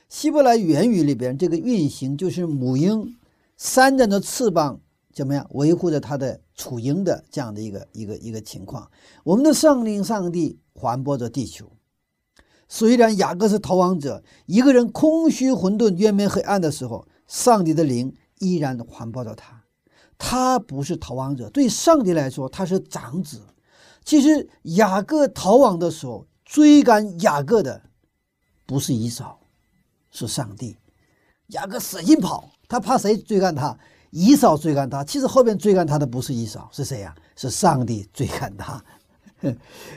[0.08, 3.16] 希伯来原语里边，这个运行就是母鹰
[3.56, 4.80] 扇着的翅膀，
[5.14, 8.90] 怎么样维护着它的雏鹰的这样的一个一个一个情况。
[9.22, 11.70] 我们的圣灵上帝环抱着地球，
[12.72, 19.64] 虽然雅各是逃亡者，一个人空虚混沌、渊面黑暗的时候，上帝的灵依然环抱着他。
[20.16, 23.40] 他不是逃亡者，对上帝来说他是长子。
[24.04, 27.83] 其实雅各逃亡的时候，追赶雅各的
[28.66, 29.40] 不是以扫。
[30.12, 30.76] 是上帝，
[31.48, 33.76] 雅各使劲跑，他怕谁追赶他？
[34.11, 35.02] 以扫追赶他。
[35.02, 37.14] 其实后边追赶他的不是以扫，是谁呀？
[37.35, 38.80] 是上帝追赶他。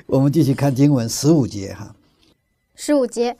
[0.08, 1.96] 我们继续看经文十五节哈。
[2.86, 3.38] 十五节，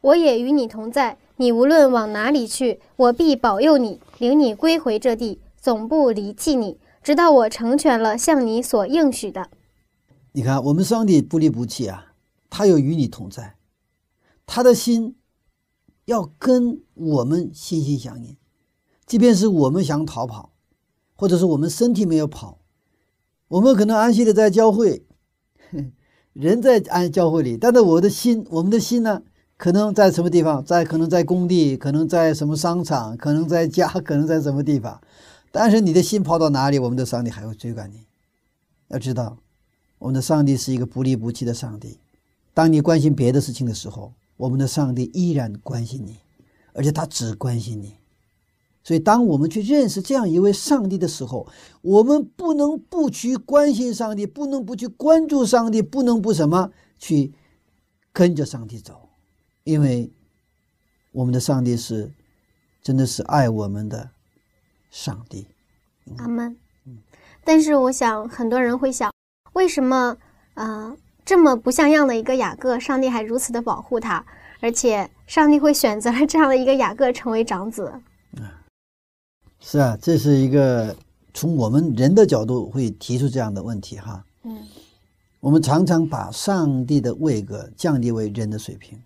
[0.00, 9.50] 我也与你同在，你无论往哪里去，我必保佑你，领你归回这地，总不离弃你，直到我成全了向你所应许的。
[10.32, 12.14] 你看，我们上帝不离不弃啊，
[12.48, 13.56] 他有与你同在，
[14.46, 15.16] 他的心。
[16.06, 18.36] 要跟我们心心相印，
[19.04, 20.54] 即便是我们想逃跑，
[21.16, 22.60] 或者是我们身体没有跑，
[23.48, 25.04] 我们可能安息的在教会，
[26.38, 29.22] 人在安教会里，但是我的心，我们的心呢，
[29.56, 30.62] 可能在什么地方？
[30.62, 35.00] 在可能在工地，可能在什么商场，可能在家， 可能在什么地方？
[35.50, 38.00] 但是你的心跑到哪里，我们的上帝还会追赶你。
[38.88, 39.38] 要知道，
[39.98, 41.98] 我们的上帝是一个不离不弃的上帝。
[42.52, 46.18] 当你关心别的事情的时候，我们的上帝依然关心你，
[46.74, 47.94] 而且他只关心你。
[48.86, 51.48] 所以，当我们去认识这样一位上帝的时候，
[51.82, 57.32] 我们不能不去关心上帝，不能不去关注上帝，不能不什么去
[58.12, 59.08] 跟着上帝走，
[59.64, 60.12] 因为
[61.10, 62.12] 我们的上帝是
[62.80, 64.10] 真的是爱我们的
[64.88, 65.48] 上帝。
[66.18, 66.56] 阿门。
[67.42, 69.12] 但是，我想很多人会想，
[69.54, 70.16] 为什么
[70.54, 70.96] 啊？
[71.24, 74.24] 这么不像样的一个雅各，上帝还如此的保护他，
[74.60, 78.00] 而且上帝会选择了这样的一个雅各成为长子。
[79.66, 80.94] 啊，是啊，这是一个
[81.34, 84.24] 从我们人的角度会提出这样的问题哈。
[84.44, 84.58] 嗯，
[85.40, 88.96] 我们常常把上帝的位格降低为人的水平，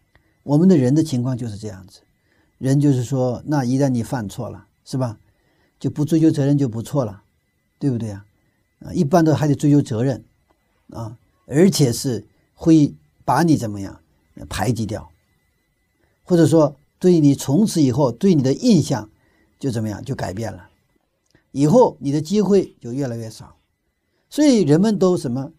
[0.43, 2.01] 我们的人的情况就是这样子，
[2.59, 5.19] 人就是说，那一旦你犯错了，是吧，
[5.79, 7.23] 就不追究责任就不错了，
[7.79, 8.27] 对不对啊？
[8.81, 10.23] 啊，一般都还得追究责任，
[10.91, 11.17] 啊。
[11.53, 12.95] 而且是会
[13.25, 14.01] 把你怎么样
[14.49, 15.11] 排挤掉，
[16.23, 19.11] 或者说对你从此以后对你的印象
[19.61, 20.69] 就怎么样就改变了，
[21.53, 23.57] 以后你的机会就越来越少，
[24.29, 25.53] 所以人们都什么？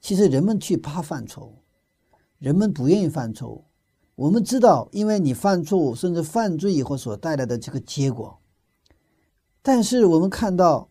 [0.00, 1.56] 其实人们去怕犯错误，
[2.38, 3.64] 人们不愿意犯错误。
[4.14, 8.38] 我们知道，因为你犯错误甚至犯罪以后所带来的这个结果。
[9.60, 10.88] 但是我们看到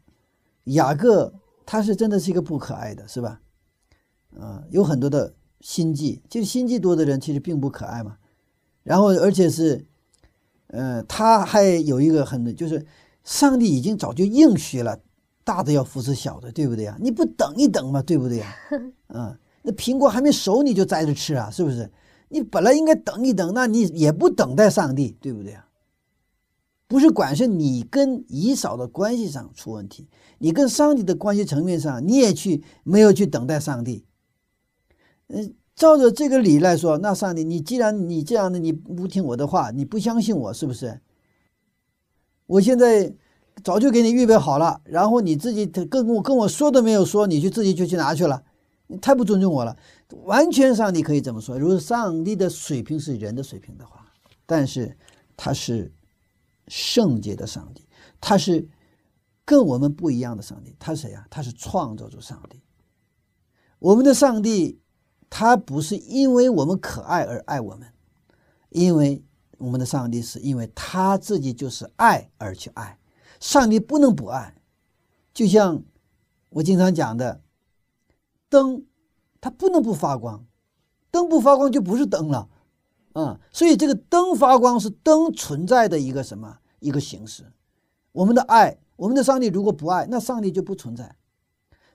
[0.65, 1.33] 雅各，
[1.65, 3.39] 他是真的是一个不可爱的，是吧？
[4.37, 8.17] 啊，有很多的心计，就心计多的人其实并不可爱嘛。
[8.81, 9.87] 然后，而且是，
[10.73, 12.83] 呃，他还有一个很，就是
[13.23, 14.99] 上帝已经早就应许了，
[15.43, 16.97] 大的要扶持小的，对不对呀？
[16.99, 18.55] 你不等一等嘛，对不对呀？
[19.13, 21.91] 嗯，那苹果还没熟你就摘着吃啊，是不是？
[22.29, 25.67] 你本来应该等一等，那你也不等待上帝，对不对啊？
[26.87, 30.09] 不是管是你跟姨嫂的关系上出问题，
[30.39, 34.05] 你跟上帝的关系层面上，你也去没有去等待上帝。
[35.27, 41.01] 嗯，照着这个理来说，那上帝，你既然你这样的，你不听我的话，你不相信我，是不是？
[42.45, 43.11] 我现在
[43.63, 48.43] 早就给你预备好了，然后你自己跟我跟我说都没有说，你就自己就去拿去了，
[48.85, 49.75] 你太不尊重我了。
[50.25, 54.05] 完全上帝可以这么说，如果上帝的水平是人的水平的话，
[54.45, 54.95] 但是
[55.35, 55.91] 他是
[56.67, 57.87] 圣洁的上帝，
[58.21, 58.69] 他是
[59.43, 60.75] 跟我们不一样的上帝。
[60.77, 61.25] 他是谁呀？
[61.31, 62.61] 他是创造主上帝，
[63.79, 64.79] 我们的上帝。
[65.35, 67.91] 他不是因为我们可爱而爱我们，
[68.69, 69.25] 因为
[69.57, 72.99] 我们的上帝是因为他自己就是爱而去爱。
[73.39, 74.53] 上帝不能不爱，
[75.33, 75.81] 就像
[76.49, 77.41] 我经常讲的，
[78.47, 78.85] 灯
[79.41, 80.45] 它不能不发光，
[81.09, 82.47] 灯不发光就不是灯了，
[83.13, 87.51] 啊，所以这个灯发光是灯存在的一个什么一个形式。
[88.11, 91.15] 我们的爱，我们的上帝如果不爱，那上帝就不存在。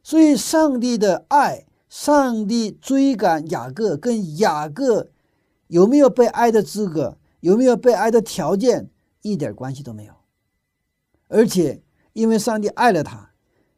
[0.02, 1.67] 所以上帝的爱。
[1.88, 5.08] 上帝追赶雅各，跟雅各
[5.68, 8.90] 有没有被爱的资格，有没有被爱的条件，
[9.22, 10.12] 一点关系都没有。
[11.28, 11.82] 而且，
[12.12, 13.30] 因为上帝爱了他，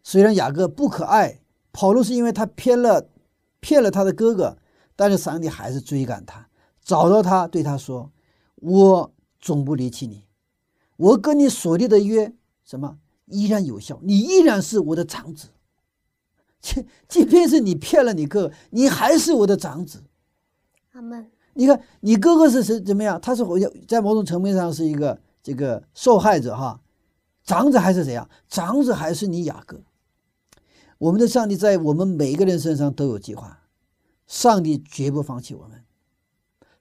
[0.02, 1.40] 虽然雅各不可爱，
[1.72, 3.08] 跑路是因为他骗了
[3.60, 4.56] 骗了他的哥哥，
[4.96, 6.48] 但是上帝还是追赶他，
[6.82, 8.10] 找到他，对他说
[8.56, 10.24] ：“我总不离弃你，
[10.96, 12.32] 我跟你所立的约
[12.64, 15.48] 什么依然有效，你依然是我的长子。
[16.60, 20.04] 即即便是你骗了你哥哥，你还是我的长子。
[20.92, 21.30] 阿门。
[21.54, 23.20] 你看，你哥哥是是怎么样？
[23.20, 23.42] 他是
[23.88, 26.80] 在某种层面上是一个这个受害者哈，
[27.42, 28.28] 长子还是怎样？
[28.48, 29.82] 长子还是你雅各。
[30.98, 33.62] 我们的上帝在我们每一个人身上都有计划，
[34.26, 35.82] 上帝绝不放弃我们，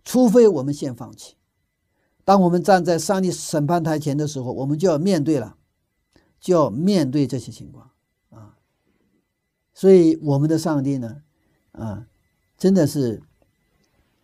[0.04, 1.36] 除非我们先放弃。
[2.24, 5.58] 当我们站在上帝审判台前的时候，我们就要面对了，
[6.40, 7.94] 就要面对这些情况啊。
[9.80, 11.22] 所以，我们的上帝呢，
[11.72, 12.06] 啊，
[12.58, 13.22] 真的是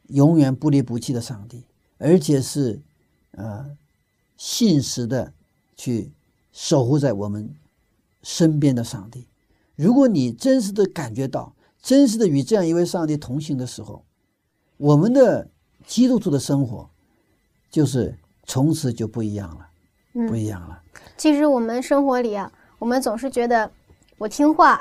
[0.10, 1.64] 永远不离不弃的上帝，
[1.98, 2.82] 而且是
[3.38, 3.66] 啊，
[4.36, 5.32] 信实的
[5.78, 6.12] 去
[6.52, 7.56] 守护在我们
[8.22, 9.28] 身边的上帝。
[9.78, 14.04] 如果你真实的感觉到，真实的与这样一位上帝同行的时候，
[14.76, 15.48] 我们的
[15.88, 16.90] 基督徒的生活
[17.72, 19.70] 就是从此就不一样了，
[20.28, 20.84] 不一样了。
[21.16, 23.72] 其实我们生活里啊，我们总是觉得
[24.18, 24.78] 我听话，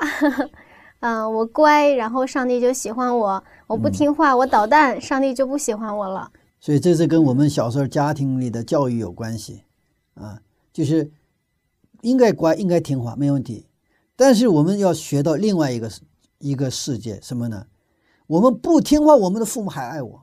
[1.05, 6.31] 嗯，我乖，然后上帝就喜欢我；我不听话，我捣蛋，上帝就不喜欢我了。
[6.59, 9.61] 所以这是跟我们小时候家庭里的教育有关系
[10.15, 10.41] 啊，
[10.73, 11.11] 就是
[12.01, 13.67] 应该乖，应该听话，没问题。
[14.15, 15.91] 但是我们要学到另外一个
[16.39, 17.67] 一个世界，什么呢？
[18.25, 20.19] 我们不听话，我们的父母还爱我，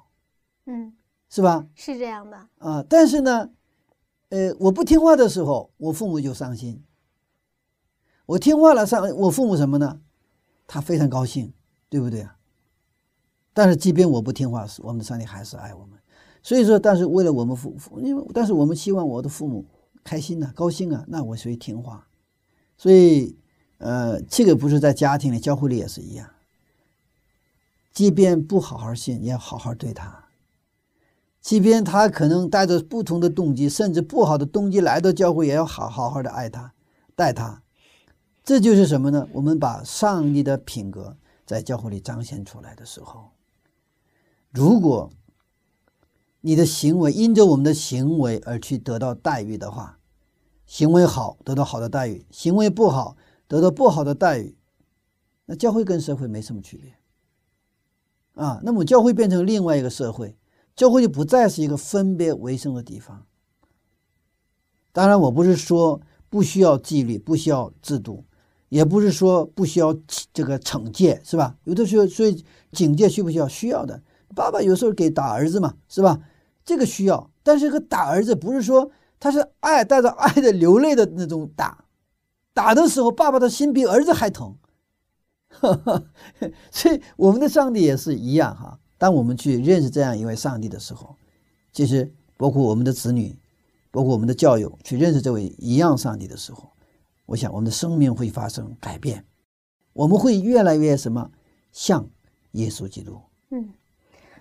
[0.67, 0.93] 嗯，
[1.31, 1.65] 是吧？
[1.77, 2.85] 是这样的啊。
[2.89, 3.49] 但是呢，
[4.31, 6.83] 呃，我不听话的时候，我父母就伤心。
[8.27, 10.01] 我听话了，上我父母什么呢？
[10.67, 11.53] 他非常高兴，
[11.89, 12.37] 对不对啊？
[13.53, 15.99] 但是即便我不听话，我们的上帝还是爱我们。
[16.43, 19.65] 所以说，但是为了我们父父，因为但是我们希望我的父母
[20.03, 22.07] 开心呐，高兴啊，那我所以听话，
[22.77, 23.37] 所以。
[23.85, 26.31] 呃，这个不是在家庭里、教会里也是一样。
[27.93, 30.27] 即便不好好信，也要好好对他。
[31.41, 36.73] 即便他可能带着不同的动机，甚至不好的动机来到教会，也要好好好的爱他、
[37.17, 37.62] 待他。
[38.45, 39.29] 这就是什么呢？
[39.33, 41.17] 我们把上帝的品格
[41.47, 43.31] 在教会里彰显出来的时候，
[44.51, 45.11] 如果
[46.41, 49.99] 你的行为因着我们的行为而去得到待遇的话，
[50.67, 53.17] 行为好得到好的待遇，行为不好。
[53.49, 54.57] 得到不好的待遇，
[55.45, 56.95] 那教会跟社会没什么区别
[58.43, 58.59] 啊。
[58.63, 60.39] 那么教会变成另外一个社会，
[60.75, 63.27] 教会就不再是一个分别为生的地方。
[64.91, 68.25] 当然，我不是说不需要纪律，不需要制度，
[68.73, 69.95] 也不是说不需要
[70.33, 71.55] 这个惩戒，是吧？
[71.65, 72.43] 有的时候，所以
[72.73, 73.47] 警戒需不需要？
[73.47, 74.03] 需要的。
[74.35, 76.21] 爸爸有时候给打儿子嘛，是吧？
[76.65, 77.31] 这个需要。
[77.43, 81.85] 但是，个打儿子不是说他是爱带着爱的流泪的那种打。
[82.55, 84.57] 打的时候，爸爸的心比儿子还疼，
[86.73, 88.79] 所以我们的上帝也是一样哈。
[88.97, 91.15] 当我们去认识这样一位上帝的时候，
[91.75, 93.37] 其实包括我们的子女，
[93.91, 96.71] 包括我们的教友去认识这位一样上帝的时候，
[97.27, 99.25] 我想我们的生命会发生改变，
[99.93, 101.31] 我们会越来越什么
[101.71, 102.07] 像
[102.53, 103.21] 耶稣基督。
[103.51, 103.71] 嗯，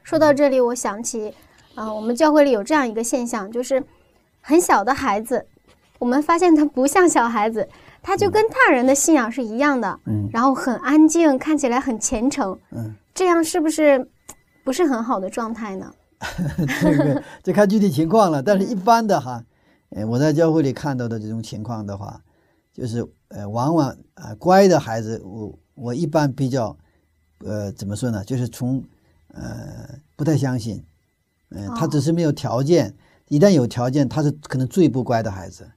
[0.04, 1.34] 说到这里，我想起
[1.76, 3.84] 啊，我们教会里有这样一个现象，就是
[4.42, 5.46] 很小的孩子，
[6.00, 7.68] 我们发现他不像小孩子。
[8.04, 14.10] 他就跟大人的信仰是一样的，嗯，然后很安静，看起来很虔诚，嗯，这样是不是
[14.64, 15.94] 不是很好的状态呢？
[16.82, 19.44] 这个这看具体情况了，但是一般的哈，
[19.92, 22.20] 呃，我在教会里看到的这种情况的话，
[22.74, 26.76] 就是呃，往往啊乖的孩子，我我一般比较，
[27.40, 28.24] 呃，怎么说呢？
[28.24, 28.84] 就是从
[29.34, 30.84] 呃不太相信，
[31.50, 32.96] 嗯，他只是没有条件，
[33.28, 35.70] 一旦有条件，他是可能最不乖的孩子。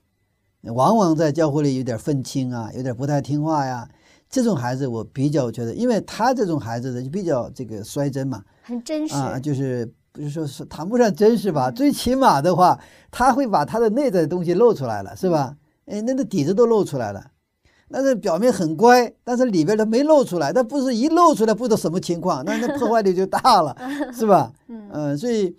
[0.63, 3.89] 往往在教会里有点愤青啊，有点不太听话呀。
[4.31, 12.81] 这种孩子我比较觉得，因为他这种孩子呢就比较这个率真嘛，很真实啊，就是不是说是谈不上真实吧，最起码的话，
[13.11, 15.57] 他会把他的内在的东西露出来了，是吧？
[15.87, 17.31] 哎，那个底子都露出来了，
[17.89, 23.77] 那是表面很乖，但是里边它没露出来，那不是一露出来不知道什么情况，那那破坏力就大了，
[24.13, 24.53] 是吧？
[24.69, 25.57] 嗯，所以。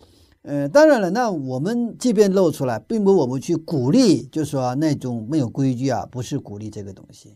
[0.47, 7.35] 呃，当然了，那我们即便露出来，并不我们去鼓励，就是说那种没有规矩啊，不是鼓励这个东西。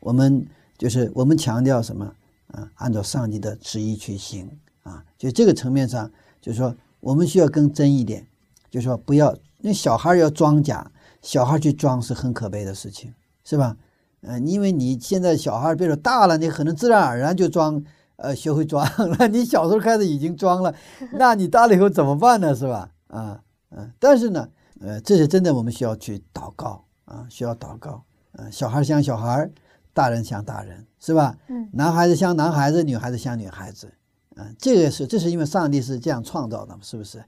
[0.00, 0.46] 我们
[0.78, 2.10] 就是我们强调什么
[2.46, 2.66] 啊？
[2.76, 4.48] 按照上帝的旨意去行
[4.84, 5.04] 啊。
[5.18, 6.10] 就这个层面上，
[6.40, 8.26] 就是说我们需要更真一点，
[8.70, 10.90] 就是说不要那小孩要装假，
[11.22, 13.12] 小孩去装是很可悲的事情，
[13.44, 13.76] 是吧？
[14.22, 17.82] 嗯，因为你现在小孩，比如说大了，你可能自然而然就装。
[18.22, 19.28] 呃，学会装了。
[19.32, 20.74] 你小时候开始已经装了，
[21.12, 22.54] 那你大了以后怎么办呢？
[22.54, 22.90] 是吧？
[23.06, 23.40] 啊，
[23.70, 23.90] 嗯。
[23.98, 24.46] 但是呢，
[24.78, 28.04] 呃，这是真的，我们需要去祷告啊，需要祷告。
[28.32, 29.50] 嗯，小孩像小孩，
[29.94, 31.34] 大人像大人，是吧？
[31.48, 31.66] 嗯。
[31.72, 33.90] 男孩子像男孩子，女孩子像女孩子。
[34.36, 37.24] 嗯，这个是，这是因为上帝是这样创造的，是不是？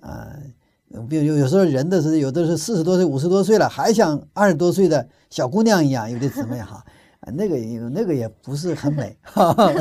[0.00, 0.40] 呃，
[1.08, 6.84] 比如有有时候人的是有的是四十多岁、五十多岁了，还像二十多岁的小姑娘一样，有的姊妹哈，
[7.20, 9.72] 啊，那个有那个也不是很美，哈 哈，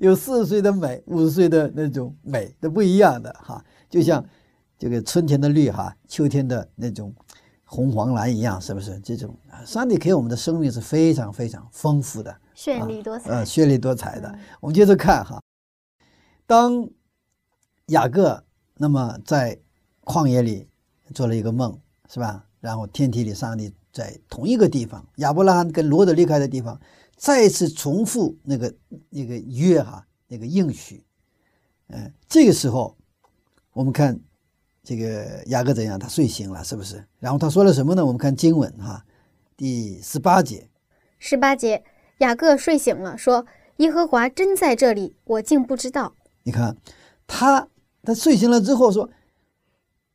[0.00, 4.24] 有四十岁的美，五十岁的那种美都不一样的哈，就像
[4.78, 7.14] 这个春天的绿哈，秋天的那种
[7.64, 8.98] 红黄蓝一样，是不是？
[9.00, 9.34] 这种
[9.64, 13.30] 上帝给我们的生命是非常非常丰富的，绚丽多彩。
[13.30, 14.34] 呃，绚丽多彩的。
[14.60, 15.40] 我们接着看哈，
[16.46, 16.88] 当
[17.86, 18.42] 雅各
[18.76, 19.58] 那么在
[20.04, 20.66] 旷野里
[21.14, 21.78] 做了一个梦，
[22.08, 22.44] 是吧？
[22.60, 26.80] 然后天体里上帝在同一个地方，亚伯拉罕跟罗德离开的地方，
[27.16, 28.72] 再次重复那个
[29.10, 31.04] 那个约哈，那个应许。
[31.88, 32.96] 嗯，这个时候
[33.72, 34.18] 我们看
[34.84, 37.04] 这个雅各怎样，他睡醒了，是不是？
[37.18, 38.06] 然后他说了什么呢？
[38.06, 39.04] 我们看经文哈，
[39.56, 40.68] 第十八节。
[41.18, 41.82] 十八节，
[42.18, 43.44] 雅各睡醒了，说
[43.78, 46.76] ：“耶和华真在这里，我竟不知道。”你看，
[47.26, 47.68] 他
[48.02, 49.10] 他睡醒了之后说。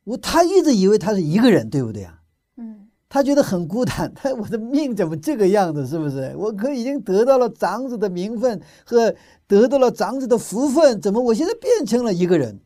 [0.08, 2.18] 我他一直以为他是一个人，对不对啊？
[2.56, 4.10] 嗯，他觉得很孤单。
[4.16, 5.86] 他我的命怎么这个样子？
[5.86, 6.34] 是不是？
[6.38, 9.14] 我可已经得到了长子的名分和
[9.46, 12.58] 得到了长子的福分，怎么我现在变成了一个人？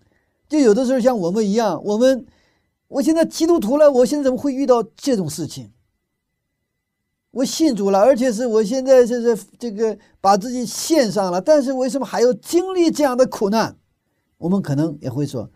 [0.49, 2.24] 就有的时候像我们一样，我们
[2.86, 5.72] 我现在基督徒了，我现在怎么会遇到这种事情？
[7.32, 13.76] 我信主了，而且是我现在就是这个把自己献上了，但是为什么还要经历这样的苦难？
[14.38, 15.51] 我们可能也会说。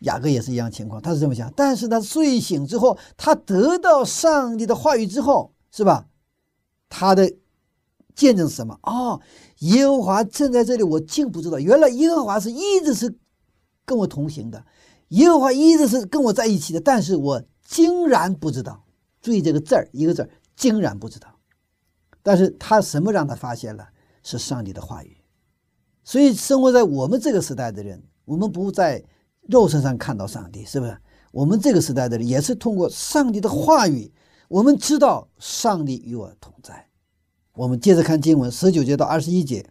[0.00, 6.08] 雅各也是一样情况，他是这么想，但是他睡醒之后，他得到上帝的话语之后，是吧？
[6.88, 7.32] 他的
[8.14, 8.78] 见证是什么？
[8.82, 9.20] 哦，
[9.60, 13.16] 耶和华正在这里，我竟不知道，原来耶和华是一直是
[13.86, 14.66] 跟我同行的，
[15.08, 18.84] 耶和华一直是跟我在一起的，但是我竟然不知道。
[19.22, 21.28] 注意这个字儿，一个字儿，竟然不知道。
[22.22, 23.88] 但是他什么让他发现了？
[24.22, 25.16] 是上帝的话语。
[26.02, 29.02] 所以生活在我们这个时代的人，我们不在。
[29.48, 30.96] 肉身上看到上帝，是不是？
[31.32, 34.12] 我们这个时代的人也是通过上帝的话语，
[34.48, 36.86] 我们知道上帝与我同在。
[37.56, 39.66] 我们接着看经文十九节到二十一节。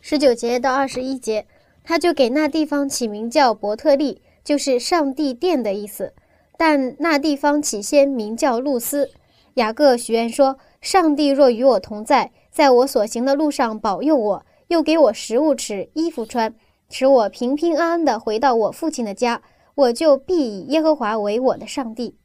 [0.00, 1.46] 十九节到二十一节，
[1.84, 6.14] 他就给那地方起名叫伯特利，就是上帝殿的意思。
[6.56, 9.10] 但那地方起先名叫路斯。
[9.54, 16.54] 雅各许愿说：“上帝若与我同在，在我所行的路上保佑我，又给我食物吃，衣服穿。”
[16.88, 19.42] 使我平平安安的回到我父亲的家，
[19.74, 22.16] 我就必以耶和华为我的上帝。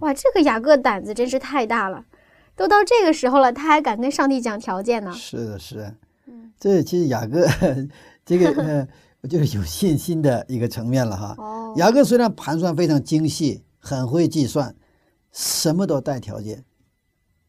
[0.00, 2.04] 哇，这个雅各胆子真是太大了，
[2.54, 5.10] 都到这个时候了，他还敢跟上帝讲条件呢？
[5.12, 5.94] 是的，是的，
[6.58, 7.46] 这其实雅各
[8.26, 8.88] 这个呃，
[9.26, 11.34] 就是有信心的一个层面了哈。
[11.38, 14.76] 哦，雅各虽然盘算非常精细，很会计算，
[15.32, 16.64] 什么都带条件。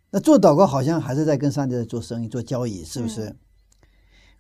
[0.10, 3.36] 那做祷告好像还是在跟上帝在做生意、做交易，是不是？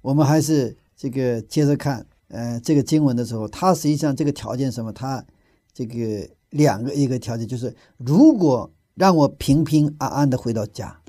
[0.01, 0.77] 我们还是。
[1.01, 4.93] 这个接着看，呃，这个经文的时候，他实际上这个条件什么？
[4.93, 5.25] 他
[5.73, 11.01] 这个两个一个条件就是，如果让我平平安安的回到家，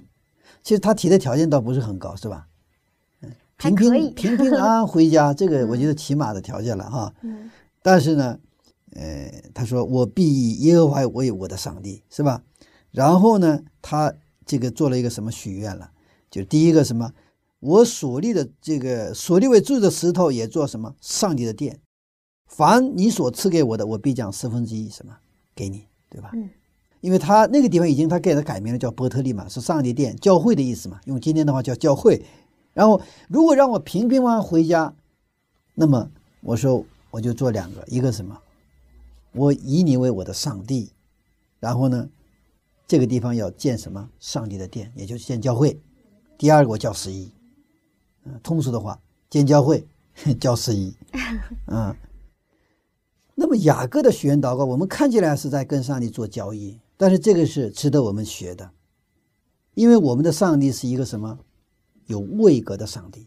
[0.62, 2.49] 其实他提的条件倒不是很高，是吧？
[3.20, 7.12] 嗯，平平平平安安回家，这个 我觉得起码的条件了哈。
[7.20, 7.51] 嗯。
[7.82, 8.38] 但是呢，
[8.95, 12.43] 呃，他说我必以耶和华为我的上帝，是吧？
[12.93, 14.14] 然后呢，他
[14.47, 15.90] 这个做了一个什么许愿了？
[16.30, 17.12] 就第一个什么？
[17.63, 20.97] 我所立的这个所立为柱的石头也做什么？
[21.01, 21.79] 上帝的殿。
[22.49, 25.17] 凡你所赐给我的，我必将四分之一什么
[25.55, 26.33] 给你，对吧？
[26.35, 26.51] 嗯。
[27.01, 31.01] 因为他那个地方已经他给他改名了，叫伯特利嘛，是上帝殿、教会的意思嘛。
[31.05, 32.25] 用今天的话叫教会。
[32.75, 34.93] 然后如果让我平平安安回家，
[35.75, 36.11] 那么
[36.41, 38.37] 我说我就做两个，一个什么？
[39.33, 40.91] 我以你为我的上帝。
[41.61, 42.09] 然后呢，
[42.89, 44.11] 这个地方要建什么？
[44.19, 45.81] 上帝的殿，也就是建教会。
[46.37, 47.31] 第二个我叫十一。
[48.25, 48.99] 嗯，通俗的话，
[49.29, 49.85] 建教会，
[50.41, 50.95] 教十一，
[51.66, 51.95] 嗯。
[53.35, 58.70] 那么雅各的许愿祷告，我们看起来是在跟上帝做交易，但是这个是值得我们学的，
[59.75, 61.39] 因为我们的上帝是一个什么？
[62.07, 63.27] 有位格的上帝。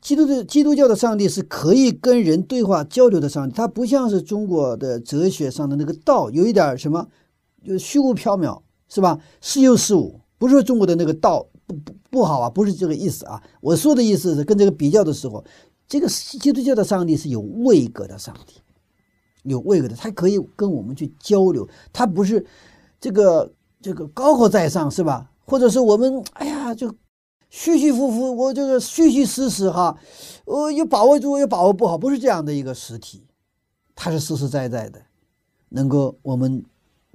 [0.00, 7.08] 基督的基督教的上帝是可以跟人对话交流的上帝，他不像是中国的哲学上的那个道，有一点什么，
[7.64, 9.20] 就虚无缥缈，是吧？
[9.40, 11.46] 是有是无，不是中国的那个道。
[11.66, 13.42] 不不不好啊，不是这个意思啊。
[13.60, 15.44] 我说的意思是跟这个比较的时候，
[15.88, 18.60] 这个基督教的上帝是有位格的上帝，
[19.44, 22.44] 有位格的，他可以跟我们去交流，他不是
[23.00, 25.30] 这个这个高高在上是吧？
[25.46, 26.92] 或者是我们哎呀就
[27.48, 29.98] 虚虚浮浮，我这个虚虚实实哈，
[30.44, 33.26] 我有把握住又把握不好，不是这样的一个实体，
[33.94, 35.00] 他是实实在在的，
[35.68, 36.64] 能够我们。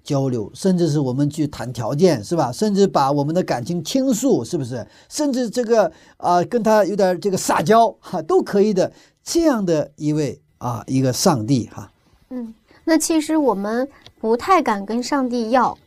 [0.06, 2.51] 交流，甚至是我们去谈条件，是吧？
[2.51, 4.88] 甚至把我们的感情倾诉，是不是？
[5.10, 8.89] 甚至这个啊，跟他有点这个撒娇哈，都可以的。
[9.24, 11.91] 这样的一位啊，一个上帝哈。
[12.30, 12.53] 嗯，
[12.84, 13.89] 那其实我们
[14.20, 15.78] 不太敢跟上帝要，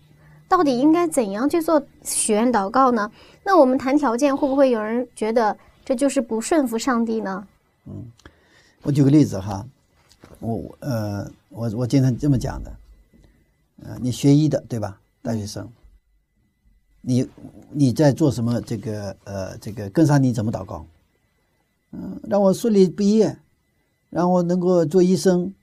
[0.49, 3.11] 到底应该怎样去做许愿祷告呢？
[3.45, 7.47] 那我们谈条件，会不会有人觉得这就是不顺服上帝呢？
[7.87, 8.05] 嗯
[8.83, 9.67] 我举个例子哈，
[10.39, 12.73] 我我呃，我我经常这么讲的，
[13.83, 15.01] 呃，你学医的对吧？
[15.23, 15.71] 大学生，
[17.01, 17.29] 你
[17.71, 18.61] 你在做什么？
[18.61, 20.87] 这个呃，这个跟上你怎么祷告？
[21.93, 23.39] 嗯，让我顺利毕业，
[24.11, 25.55] 让我能够做医生，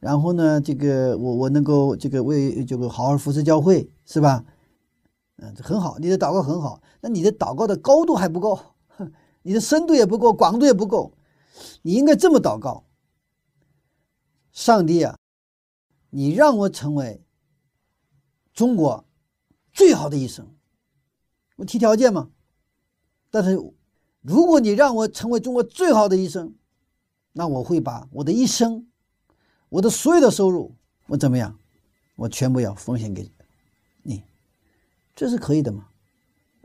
[0.00, 4.44] 然后呢，这个我我能够这个为这个好好服侍教会，是吧？
[5.36, 8.58] 嗯，很好，你的祷告很好，那你的祷告的高度还不够，
[9.42, 11.12] 你的深度也不够，广度也不够。
[11.82, 12.84] 你应该这么祷告：
[14.52, 15.16] 上帝啊，
[16.10, 17.20] 你让我成为
[18.58, 19.04] 中国
[19.72, 20.44] 最好的医生。
[21.54, 22.28] 我提条件嘛，
[23.30, 23.52] 但是
[24.20, 26.52] 如果你让我成为中国最好的医生，
[27.34, 28.88] 那我会把我的一生、
[29.68, 30.74] 我的所有的收入，
[31.06, 31.56] 我怎么样，
[32.16, 33.30] 我全部要奉献给
[34.02, 34.24] 你，
[35.14, 35.86] 这是可以的吗？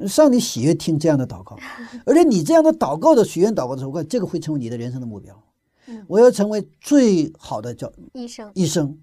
[0.07, 1.59] 上帝喜悦听这样的祷告，
[2.07, 5.39] 而且你这样的祷告的许愿祷告的时候，这个会成为你的人生的目标。
[6.07, 8.97] 我要成为最好的叫医生，医生。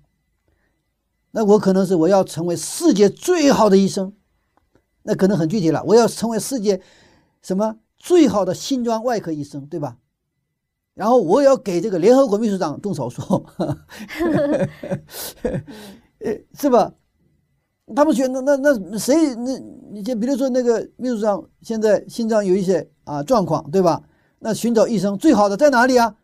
[1.33, 4.13] 那我可能是我要成为世界最好的医生，
[5.03, 5.83] 那可能很具体了。
[5.85, 6.81] 我要成为世界
[7.41, 9.97] 什么最好的心脏外科医生，对吧？
[10.95, 13.47] 然后我要给这个联合国秘书长动手术，
[16.55, 16.93] 是吧？
[17.95, 19.59] 他们选那那那谁那
[19.91, 24.03] 你就比如说那个秘书长现在心脏有一些啊状况，对吧？
[24.41, 26.17] 那寻找医生最好的在哪里啊？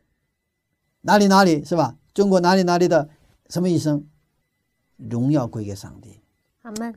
[1.02, 1.96] 哪里哪里是吧？
[2.12, 3.08] 中国哪里哪里的
[3.48, 4.04] 什么医生？
[4.96, 6.20] 荣耀归给上帝。
[6.62, 6.94] 阿门。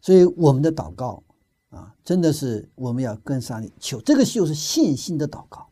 [0.00, 1.22] 所以我们的祷告
[1.70, 5.66] 啊，真的是我们要跟上帝求，这个就是信心的祷告，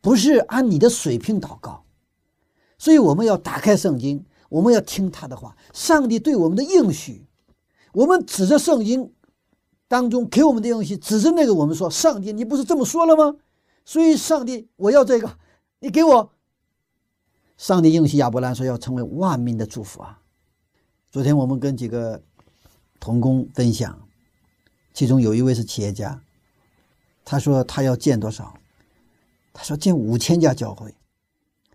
[0.00, 1.84] 不是按你的水平祷告。
[2.78, 7.26] 所以我们要打开圣经，我们要听他的话，上帝对我们的应许。
[7.92, 9.12] 我们指着圣经
[9.88, 13.36] 当中给我们的东西，指着那个我们说：“上帝，你不是这么说了吗？”
[13.84, 15.38] 所以，上帝，我要这个，
[15.80, 16.32] 你给我。
[17.56, 20.19] 上帝应许亚伯兰说要成为万民的祝福啊！
[21.12, 22.22] 昨天我们跟几个
[23.00, 23.98] 同工分享，
[24.94, 26.22] 其中有一位是企业家，
[27.24, 28.54] 他说他要建多少？
[29.52, 30.94] 他说建五千家教会，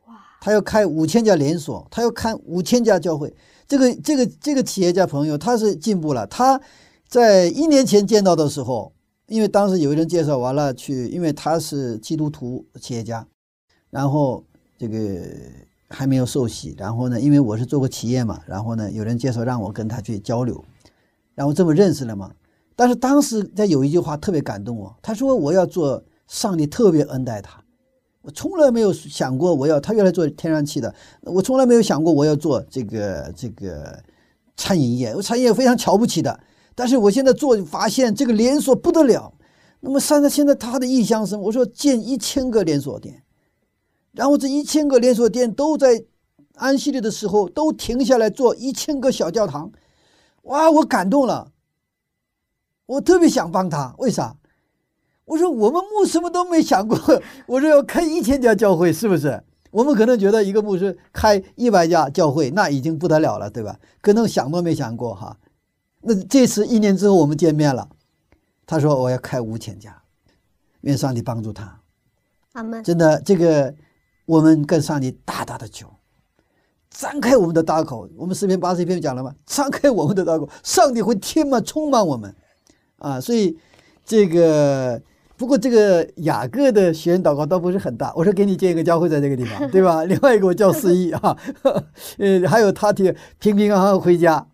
[0.05, 0.15] 哇！
[0.39, 3.35] 他要开五千家连锁，他要开五千家教会。
[3.67, 6.25] 这个这个这个企业家朋友他是进步了。
[6.27, 6.61] 他
[7.05, 8.93] 在一年前见到的时候，
[9.27, 13.27] 因为当时有人介绍完了去，因为他是基督徒企业家，
[13.89, 14.45] 然后
[14.77, 15.27] 这个
[15.89, 20.63] 还没有受洗，然后呢，因为我是做过企业嘛，然后呢，有人介绍让我跟他去交流，
[21.33, 22.31] 然后这么认识了嘛。
[22.75, 27.61] 但是当时他有一句话特别感动我，他说我要做上帝特别恩待他。
[28.21, 34.01] 我从来没有想过我要他原来做天然气的，我从来没有想过我要做这个这个
[34.57, 36.39] 餐饮业，我餐饮业非常瞧不起的。
[36.73, 39.31] 但是我现在做发现这个连锁不得了。
[39.79, 43.21] 那么现在现在他的意向是，我说建一千个连锁店，
[44.15, 46.03] 然后这一千个连锁店都在
[46.55, 49.71] 安息日的时候都停下来做一千个小教堂。
[50.43, 51.51] 哇，我感动了，
[52.85, 54.35] 我特别想帮他，为啥？
[55.25, 56.97] 我说我们牧师们都没想过，
[57.47, 59.43] 我说要开一千家教会是不是？
[59.71, 63.77] 我们可能觉得一个牧师开一百家教会那已经不得了了，对吧？
[64.01, 65.35] 可能想都没想过哈。
[66.01, 67.89] 那这次一年之后我们见面了，
[68.65, 70.03] 他说我要开五千家，
[70.81, 71.81] 愿上帝帮助他。
[72.53, 72.83] 阿门。
[72.83, 73.75] 真的，这个
[74.25, 75.87] 我们跟上帝大大的求，
[76.89, 78.09] 张开我们的大口。
[78.17, 79.33] 我们四篇八十一篇讲了吗？
[79.45, 82.35] 张开我们的大口，上帝会填满充满我们
[82.97, 83.19] 啊！
[83.19, 83.57] 所以
[84.05, 85.01] 这个。
[85.37, 90.05] 不过这个雅各的学员祷告倒不是很大，我说给你建一个教会在这个地方， 对吧？
[90.05, 91.37] 另外一个我叫四一啊，
[92.19, 94.47] 呃，还有他挺平平安安回家。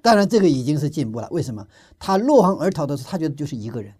[0.00, 1.66] 当然这个已经是进步了，为什么？
[1.98, 3.92] 他落荒而逃的时候，他觉得就是一个人，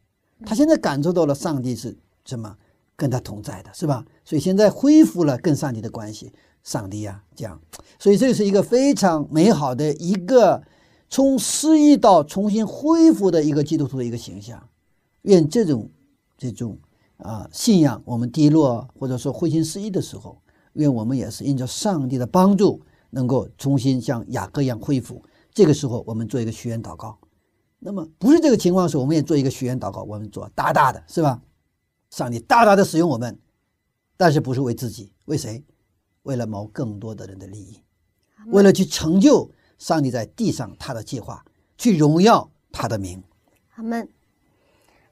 [0.46, 2.56] 他现在感受到了上帝是什么
[2.96, 4.04] 跟他同在的，是吧？
[4.24, 6.32] 所以现在恢复了跟上帝的关系，
[6.62, 7.60] 上帝呀，这样，
[7.98, 10.62] 所以这是一个非常美好的一个
[11.08, 14.68] 从失忆到重新恢复的一个基督徒的一个形象。
[15.22, 15.90] 愿这种。
[16.36, 16.76] 这种
[17.18, 20.36] 啊信仰，我们低落或者说灰心失意的时候，
[20.72, 25.22] 愿我们也是因着上帝的帮助，能够重新像雅各一样恢复。
[25.52, 27.16] 这个时候，我们做一个许愿祷告。
[27.78, 30.02] 那么不是这个情况时，我们也做一个许愿祷告。
[30.02, 31.40] 我们做大大的，是吧？
[32.14, 33.36] 上帝大大的使用我们，
[34.16, 35.10] 但是不是为自己？
[35.24, 35.64] 为谁？
[36.22, 37.80] 为了谋更多的人的利益，
[38.46, 41.44] 为了去成就上帝在地上他的计划，
[41.76, 43.20] 去荣耀他的名。
[43.74, 44.08] 阿门。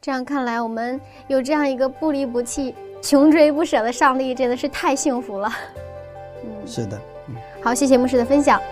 [0.01, 2.73] 这样看来，我们有这样一个不离不弃、
[3.03, 5.51] 穷追不舍的上帝，真的是太幸福了。
[6.45, 6.97] 嗯，是的。
[7.29, 7.35] 嗯
[7.65, 8.63] 好，谢谢牧师的分享。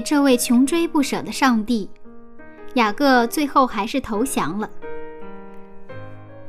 [0.00, 1.88] 这位穷追不舍的上帝，
[2.74, 4.68] 雅各最后还是投降了。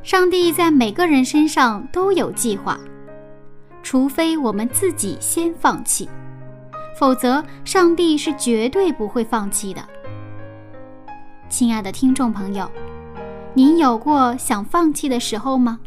[0.03, 2.79] 上帝在每个人身上都有计划，
[3.83, 6.09] 除非我们自己先放弃，
[6.97, 9.81] 否则上帝是绝对不会放弃的。
[11.49, 12.69] 亲爱的听众朋友，
[13.53, 15.79] 您有过想放弃的时候吗？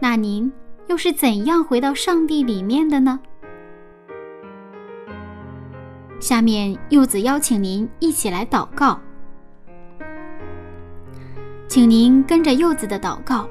[0.00, 0.52] 那您
[0.88, 3.20] 又是怎样回到上帝里面的呢？
[6.20, 9.00] 下面柚子邀请您一起来祷告，
[11.66, 13.48] 请您跟着柚子的祷告。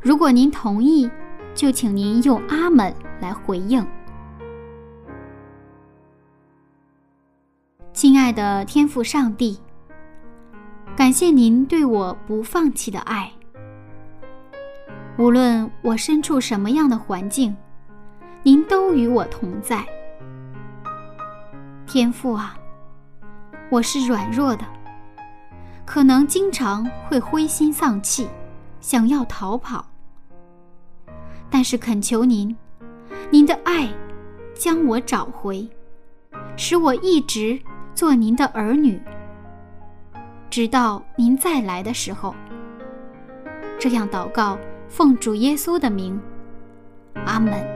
[0.00, 1.08] 如果您同意，
[1.54, 3.86] 就请您用“阿门”来回应。
[7.92, 9.58] 亲爱的天父上帝，
[10.96, 13.30] 感谢您对我不放弃的爱。
[15.18, 17.56] 无论我身处什么样的环境，
[18.42, 19.86] 您都与我同在。
[21.86, 22.58] 天父啊，
[23.70, 24.64] 我是软弱的，
[25.84, 28.28] 可能经常会灰心丧气，
[28.80, 29.86] 想要逃跑。
[31.48, 32.54] 但是恳求您，
[33.30, 33.88] 您的爱
[34.52, 35.66] 将我找回，
[36.56, 37.58] 使我一直
[37.94, 39.00] 做您的儿女，
[40.50, 42.34] 直到您再来的时候。
[43.78, 44.58] 这样祷告，
[44.88, 46.20] 奉主耶稣的名，
[47.24, 47.75] 阿门。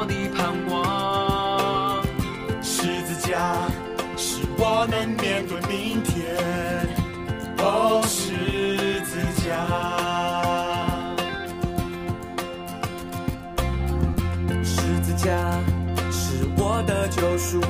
[0.00, 2.00] 我的盼望，
[2.62, 3.66] 十字架
[4.16, 6.38] 是我能面对明天。
[7.58, 9.50] 哦，十字架，
[14.62, 15.26] 十字架
[16.12, 17.60] 是我的救赎，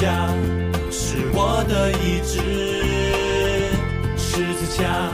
[0.00, 0.28] 架
[0.92, 2.38] 是我的意志，
[4.16, 5.10] 十字架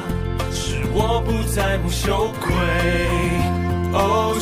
[0.52, 2.52] 是我不再不羞愧。
[3.94, 4.36] 哦，